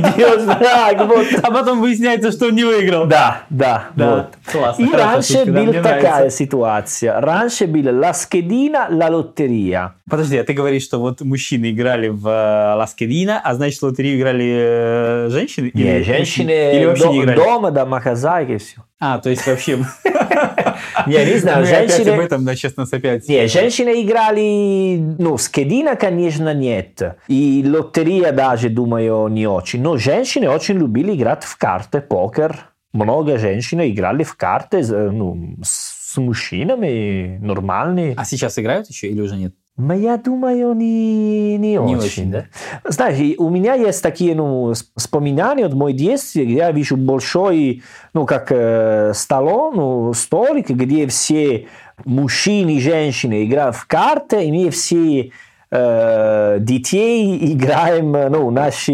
так, 0.00 1.06
вот. 1.06 1.26
А 1.42 1.50
потом 1.50 1.80
выясняется, 1.80 2.32
что 2.32 2.46
он 2.46 2.54
не 2.54 2.64
выиграл. 2.64 3.06
Да, 3.06 3.42
да, 3.50 3.84
Да, 3.96 4.14
вот. 4.16 4.26
классно, 4.52 4.84
И 4.84 4.92
раньше 4.92 5.44
была 5.44 5.72
такая 5.82 6.30
ситуация. 6.30 7.20
Раньше 7.20 7.66
была 7.66 8.12
schedina, 8.12 8.88
la 8.90 9.08
lotteria. 9.10 9.90
Подожди, 10.10 10.36
а 10.36 10.44
ты 10.44 10.52
говоришь, 10.52 10.82
что 10.84 10.98
вот 10.98 11.20
мужчины 11.22 11.70
играли 11.70 12.08
в 12.08 12.26
э, 12.28 12.74
Ласкедина, 12.76 13.40
а 13.42 13.54
значит, 13.54 13.80
в 13.80 13.84
лотерею 13.84 14.18
играли 14.18 15.26
э, 15.26 15.28
женщины? 15.30 15.70
Не, 15.74 15.82
Или- 15.98 16.02
женщины 16.02 16.50
Или 16.76 16.84
вообще 16.86 17.08
не 17.08 17.18
до- 17.20 17.24
играли? 17.24 17.38
дома, 17.38 17.70
дома 17.70 18.00
хозяйки, 18.00 18.58
все. 18.58 18.76
А, 19.00 19.18
то 19.18 19.30
есть 19.30 19.46
вообще... 19.46 19.78
Не, 21.06 21.24
не 21.24 21.38
знаю, 21.38 21.64
Мы 21.64 21.68
опять 21.68 21.90
об 21.90 22.04
женщины... 22.04 22.22
этом, 22.22 22.44
да, 22.44 22.54
сейчас 22.54 22.76
нас 22.76 22.92
опять... 22.92 23.28
Не, 23.28 23.46
женщины 23.48 24.02
играли, 24.02 24.96
ну, 25.18 25.38
скедина, 25.38 25.96
конечно, 25.96 26.54
нет. 26.54 27.18
И 27.28 27.64
лотерея 27.66 28.32
даже, 28.32 28.68
думаю, 28.68 29.28
не 29.28 29.46
очень. 29.46 29.82
Но 29.82 29.96
женщины 29.96 30.48
очень 30.48 30.76
любили 30.76 31.14
играть 31.14 31.44
в 31.44 31.56
карты, 31.56 32.00
покер. 32.00 32.70
Много 32.92 33.38
женщин 33.38 33.80
играли 33.80 34.22
в 34.22 34.36
карты 34.36 34.78
э, 34.78 35.10
ну, 35.10 35.56
с 35.62 36.16
мужчинами, 36.16 37.38
нормальные. 37.42 38.14
А 38.16 38.24
сейчас 38.24 38.58
играют 38.58 38.88
еще 38.88 39.08
или 39.08 39.20
уже 39.20 39.36
нет? 39.36 39.54
Но 39.76 39.92
я 39.92 40.18
думаю, 40.18 40.72
не, 40.74 41.56
не, 41.56 41.78
очень. 41.78 41.96
очень, 41.96 42.30
да? 42.30 42.44
Знаешь, 42.84 43.34
у 43.38 43.50
меня 43.50 43.74
есть 43.74 44.00
такие 44.04 44.36
ну, 44.36 44.72
воспоминания 44.94 45.66
от 45.66 45.74
моего 45.74 45.98
детства, 45.98 46.40
где 46.40 46.54
я 46.54 46.70
вижу 46.70 46.96
большой, 46.96 47.82
ну, 48.12 48.24
как 48.24 48.52
э, 48.52 49.12
столон, 49.14 49.74
ну, 49.74 50.14
столик, 50.14 50.70
где 50.70 51.08
все 51.08 51.66
мужчины 52.04 52.76
и 52.76 52.80
женщины 52.80 53.44
играют 53.44 53.74
в 53.74 53.86
карты, 53.86 54.44
и 54.44 54.52
мы 54.52 54.70
все 54.70 55.32
э, 55.72 56.56
детей 56.60 57.52
играем, 57.52 58.12
ну, 58.12 58.50
наши 58.50 58.92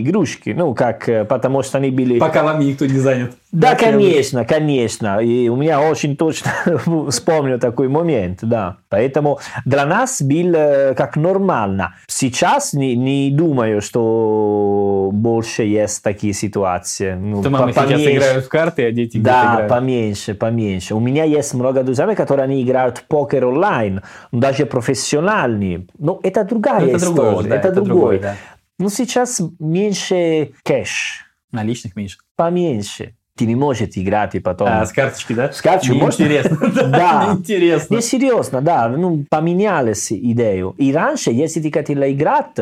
игрушки, 0.00 0.50
ну, 0.56 0.76
как, 0.76 1.08
э, 1.08 1.24
потому 1.24 1.64
что 1.64 1.78
они 1.78 1.90
были... 1.90 2.20
Пока 2.20 2.44
вами 2.44 2.66
никто 2.66 2.86
не 2.86 3.00
занят. 3.00 3.32
Да, 3.54 3.76
конечно, 3.76 4.44
конечно. 4.44 5.20
И 5.20 5.48
у 5.48 5.54
меня 5.56 5.80
очень 5.80 6.16
точно 6.16 6.50
вспомнил 7.10 7.58
такой 7.60 7.88
момент, 7.88 8.40
да. 8.42 8.78
Поэтому 8.88 9.38
для 9.64 9.86
нас 9.86 10.20
было 10.20 10.94
как 10.96 11.16
нормально. 11.16 11.94
Сейчас 12.08 12.72
не, 12.72 12.96
не 12.96 13.30
думаю, 13.30 13.80
что 13.80 15.10
больше 15.12 15.62
есть 15.62 16.02
такие 16.02 16.32
ситуации. 16.32 17.14
Ну, 17.14 17.42
То 17.42 17.50
мамы 17.50 17.66
по- 17.72 17.72
сейчас 17.82 17.90
поменьше. 17.92 18.12
играют 18.16 18.44
в 18.44 18.48
карты, 18.48 18.86
а 18.86 18.90
дети 18.90 19.18
Да, 19.18 19.52
играют. 19.54 19.68
поменьше, 19.70 20.34
поменьше. 20.34 20.94
У 20.94 21.00
меня 21.00 21.24
есть 21.24 21.54
много 21.54 21.82
друзей, 21.84 22.14
которые 22.16 22.44
они 22.44 22.62
играют 22.62 22.98
в 22.98 23.04
покер 23.04 23.46
онлайн, 23.46 24.02
даже 24.32 24.66
профессиональные. 24.66 25.86
Но 25.98 26.18
это 26.22 26.42
другая 26.44 26.80
Ну, 26.80 26.86
это 26.88 26.96
история, 26.96 27.36
уже, 27.36 27.48
да, 27.48 27.56
это, 27.56 27.68
это 27.68 27.80
другое. 27.82 27.94
другое, 27.94 28.18
да. 28.20 28.34
Ну, 28.78 28.88
сейчас 28.88 29.40
меньше 29.60 30.50
кэш, 30.64 31.24
Наличных 31.52 31.94
меньше. 31.94 32.18
поменьше. 32.36 33.14
Ты 33.36 33.46
не 33.46 33.56
можешь 33.56 33.88
играть 33.96 34.36
и 34.36 34.40
потом... 34.40 34.68
А, 34.70 34.86
с 34.86 34.92
карточки, 34.92 35.32
да? 35.32 35.52
С 35.52 35.60
карточки 35.60 35.92
можно? 35.92 36.22
Интересно. 36.22 36.58
Да. 36.88 37.34
Интересно. 37.36 37.94
Не 37.96 38.02
серьезно, 38.02 38.60
да, 38.60 38.88
ну, 38.88 39.24
поменялись 39.28 40.12
идею. 40.12 40.74
И 40.78 40.92
раньше, 40.92 41.30
если 41.32 41.60
ты 41.60 41.72
хотел 41.72 41.98
играть, 42.04 42.56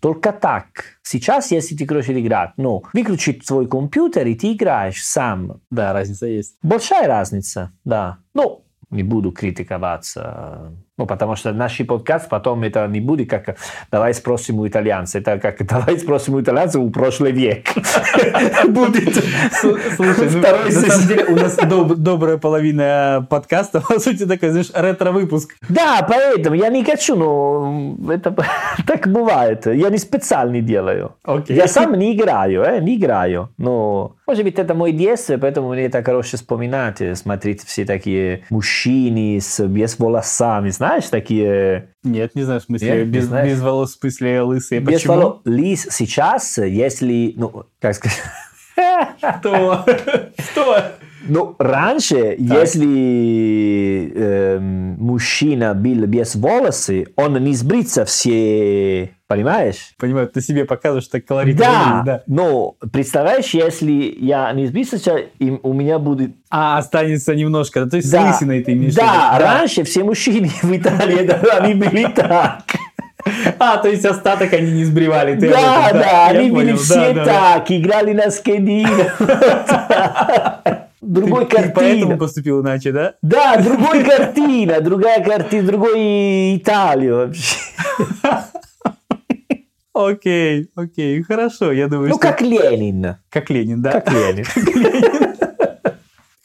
только 0.00 0.32
так. 0.32 0.66
Сейчас, 1.02 1.50
если 1.50 1.74
ты 1.74 1.86
хочешь 1.86 2.10
играть, 2.10 2.50
ну, 2.56 2.84
выключить 2.92 3.46
свой 3.46 3.66
компьютер, 3.66 4.26
и 4.26 4.34
ты 4.34 4.52
играешь 4.52 5.02
сам. 5.02 5.60
Да, 5.70 5.92
разница 5.92 6.26
есть. 6.26 6.56
Большая 6.62 7.06
разница, 7.08 7.72
да. 7.84 8.18
Ну, 8.34 8.64
не 8.90 9.02
буду 9.02 9.32
критиковаться. 9.32 10.72
Ну, 10.98 11.06
потому 11.06 11.36
что 11.36 11.52
наш 11.52 11.78
подкаст 11.86 12.28
потом 12.28 12.64
это 12.64 12.86
не 12.88 13.00
будет 13.00 13.30
как 13.30 13.56
«давай 13.90 14.12
спросим 14.12 14.58
у 14.58 14.66
итальянца». 14.66 15.18
Это 15.18 15.38
как 15.38 15.64
«давай 15.64 15.96
спросим 15.98 16.34
у 16.34 16.40
итальянца 16.40 16.80
у 16.80 16.90
прошлый 16.90 17.30
век». 17.30 17.68
Будет 18.68 19.14
Слушай, 19.60 20.28
ну, 20.30 20.40
второй 20.40 20.64
на 20.64 20.72
самом 20.72 21.08
деле 21.08 21.24
у 21.26 21.36
нас 21.36 21.56
доб- 21.56 21.94
добрая 21.94 22.36
половина 22.36 23.24
подкаста, 23.30 23.80
по 23.88 24.00
сути, 24.00 24.26
такой, 24.26 24.50
знаешь, 24.50 24.70
ретро-выпуск. 24.74 25.54
Да, 25.68 26.04
поэтому 26.08 26.56
я 26.56 26.68
не 26.68 26.84
хочу, 26.84 27.14
но 27.14 28.12
это 28.12 28.34
так 28.86 29.06
бывает. 29.06 29.66
Я 29.66 29.90
не 29.90 29.98
специально 29.98 30.60
делаю. 30.60 31.14
Я 31.48 31.68
сам 31.68 31.94
не 31.94 32.16
играю, 32.16 32.62
э, 32.62 32.80
не 32.80 32.96
играю. 32.96 33.50
Но, 33.56 34.16
может 34.28 34.44
быть, 34.44 34.58
это 34.58 34.74
мой 34.74 34.92
детство, 34.92 35.38
поэтому 35.38 35.70
мне 35.70 35.88
так 35.88 36.04
хорошо 36.04 36.36
вспоминать, 36.36 37.00
смотреть 37.16 37.64
все 37.64 37.86
такие 37.86 38.44
мужчины 38.50 39.40
с, 39.40 39.66
без 39.66 39.98
волосами, 39.98 40.68
знаешь, 40.68 41.06
такие... 41.06 41.94
Нет, 42.04 42.34
не 42.34 42.42
знаю, 42.42 42.60
в 42.60 42.64
смысле, 42.64 42.88
Нет, 42.88 43.06
не 43.06 43.12
без, 43.12 43.24
знаешь? 43.24 43.50
без 43.50 43.60
волос, 43.62 43.96
в 43.96 44.00
смысле, 44.00 44.42
лысые. 44.42 44.82
Без 44.82 45.00
Почему? 45.00 45.14
волос. 45.14 45.40
Лис 45.46 45.88
сейчас, 45.90 46.58
если, 46.58 47.32
ну, 47.36 47.64
как 47.80 47.94
сказать... 47.94 48.20
Что? 49.18 49.86
Что? 50.38 50.92
Ну, 51.28 51.54
раньше, 51.58 52.34
если 52.38 54.12
э, 54.14 54.58
мужчина 54.58 55.74
был 55.74 56.06
без 56.06 56.34
волосы, 56.34 57.06
он 57.16 57.34
не 57.44 57.54
сбрится 57.54 58.04
все, 58.04 59.10
понимаешь? 59.26 59.92
Понимаю, 59.98 60.28
ты 60.28 60.40
себе 60.40 60.64
показываешь 60.64 61.06
так 61.08 61.24
колоритно. 61.24 61.60
Да, 61.64 62.02
да. 62.04 62.22
но 62.26 62.76
представляешь, 62.92 63.54
если 63.54 64.16
я 64.18 64.50
не 64.52 64.66
сбриться, 64.66 64.96
и 65.16 65.50
у 65.62 65.72
меня 65.72 65.98
будет... 65.98 66.32
А, 66.50 66.78
останется 66.78 67.34
немножко. 67.34 67.86
То 67.86 67.96
есть 67.96 68.10
Да, 68.10 68.32
с 68.32 68.40
лысиной 68.40 68.64
ты 68.64 68.72
имеешь 68.72 68.94
да, 68.94 69.34
виду? 69.34 69.44
раньше 69.44 69.84
все 69.84 70.02
мужчины 70.04 70.50
в 70.62 70.74
Италии, 70.74 71.26
да, 71.26 71.58
они 71.58 71.74
были 71.74 72.06
так. 72.12 72.64
А, 73.58 73.76
то 73.78 73.88
есть 73.88 74.04
остаток 74.04 74.52
они 74.54 74.70
не 74.70 74.84
сбривали. 74.84 75.34
ты 75.34 75.50
Да, 75.50 75.88
этом, 75.88 76.00
да, 76.00 76.30
я 76.30 76.38
они 76.38 76.50
были 76.50 76.66
понял, 76.68 76.78
все 76.78 76.94
да, 76.94 77.12
да, 77.12 77.24
да. 77.24 77.54
так, 77.54 77.70
играли 77.70 78.12
на 78.12 78.30
скедине. 78.30 79.12
Другой 81.00 81.46
Ты- 81.46 81.56
ты 81.56 81.62
поэтому 81.62 81.74
картина. 81.74 82.16
поступил 82.16 82.62
иначе, 82.62 82.92
да? 82.92 83.14
Да, 83.22 83.56
другой 83.62 84.02
картина, 84.04 84.80
другая 84.80 85.22
картина, 85.24 85.66
другой 85.66 86.56
Италия 86.56 87.12
вообще. 87.14 87.56
Окей, 89.94 90.68
окей, 90.76 91.22
хорошо. 91.22 91.72
Я 91.72 91.88
думаю, 91.88 92.10
Ну, 92.10 92.14
что... 92.14 92.22
как 92.22 92.40
Ленин. 92.40 93.16
Как 93.30 93.50
Ленин, 93.50 93.82
да? 93.82 93.92
Как 94.00 94.12
Ленин. 94.12 94.44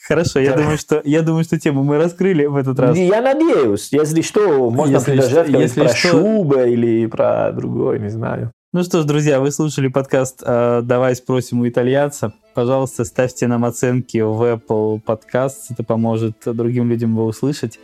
Хорошо, 0.07 0.39
я 0.39 0.53
думаю, 0.57 0.77
что 0.77 1.01
я 1.05 1.21
думаю, 1.21 1.43
что 1.45 1.57
тему 1.59 1.83
мы 1.83 1.97
раскрыли 1.97 2.45
в 2.45 2.55
этот 2.57 2.77
раз. 2.79 2.97
Я 2.97 3.21
надеюсь, 3.21 3.89
если 3.93 4.21
что, 4.21 4.69
можно 4.69 4.95
Если 4.95 5.21
что- 5.21 5.45
если 5.45 5.79
про 5.81 5.89
что- 5.93 6.07
шубы 6.09 6.69
или 6.71 7.05
про 7.05 7.51
другой, 7.53 7.99
не 7.99 8.09
знаю. 8.09 8.51
Ну 8.73 8.83
что 8.83 9.03
ж, 9.03 9.05
друзья, 9.05 9.39
вы 9.39 9.51
слушали 9.51 9.87
подкаст 9.87 10.41
э, 10.43 10.81
«Давай 10.83 11.15
спросим 11.15 11.59
у 11.59 11.67
итальянца». 11.69 12.33
Пожалуйста, 12.55 13.05
ставьте 13.05 13.45
нам 13.45 13.65
оценки 13.65 14.17
в 14.17 14.41
Apple 14.41 14.99
Podcasts. 15.05 15.65
Это 15.69 15.83
поможет 15.83 16.37
другим 16.43 16.89
людям 16.89 17.11
его 17.11 17.25
услышать. 17.25 17.79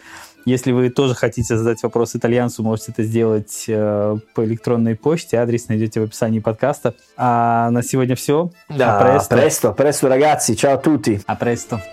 Если 0.46 0.72
вы 0.72 0.90
тоже 0.90 1.14
хотите 1.14 1.56
задать 1.56 1.84
вопрос 1.84 2.16
итальянцу, 2.16 2.64
можете 2.64 2.92
это 2.92 3.04
сделать 3.04 3.66
э, 3.68 4.18
по 4.34 4.44
электронной 4.44 4.96
почте. 4.96 5.38
Адрес 5.38 5.68
найдете 5.68 6.00
в 6.00 6.06
описании 6.06 6.40
подкаста. 6.40 6.96
А 7.16 7.70
на 7.70 7.84
сегодня 7.84 8.16
все. 8.16 8.50
Да, 8.68 8.98
А 8.98 9.04
престо. 9.04 9.36
presto, 9.36 9.76
presto 9.76 10.08
ragazzi, 10.08 10.56
ciao 10.56 10.74
a 10.74 10.82
tutti. 10.82 11.22
А 11.28 11.36
престо. 11.36 11.84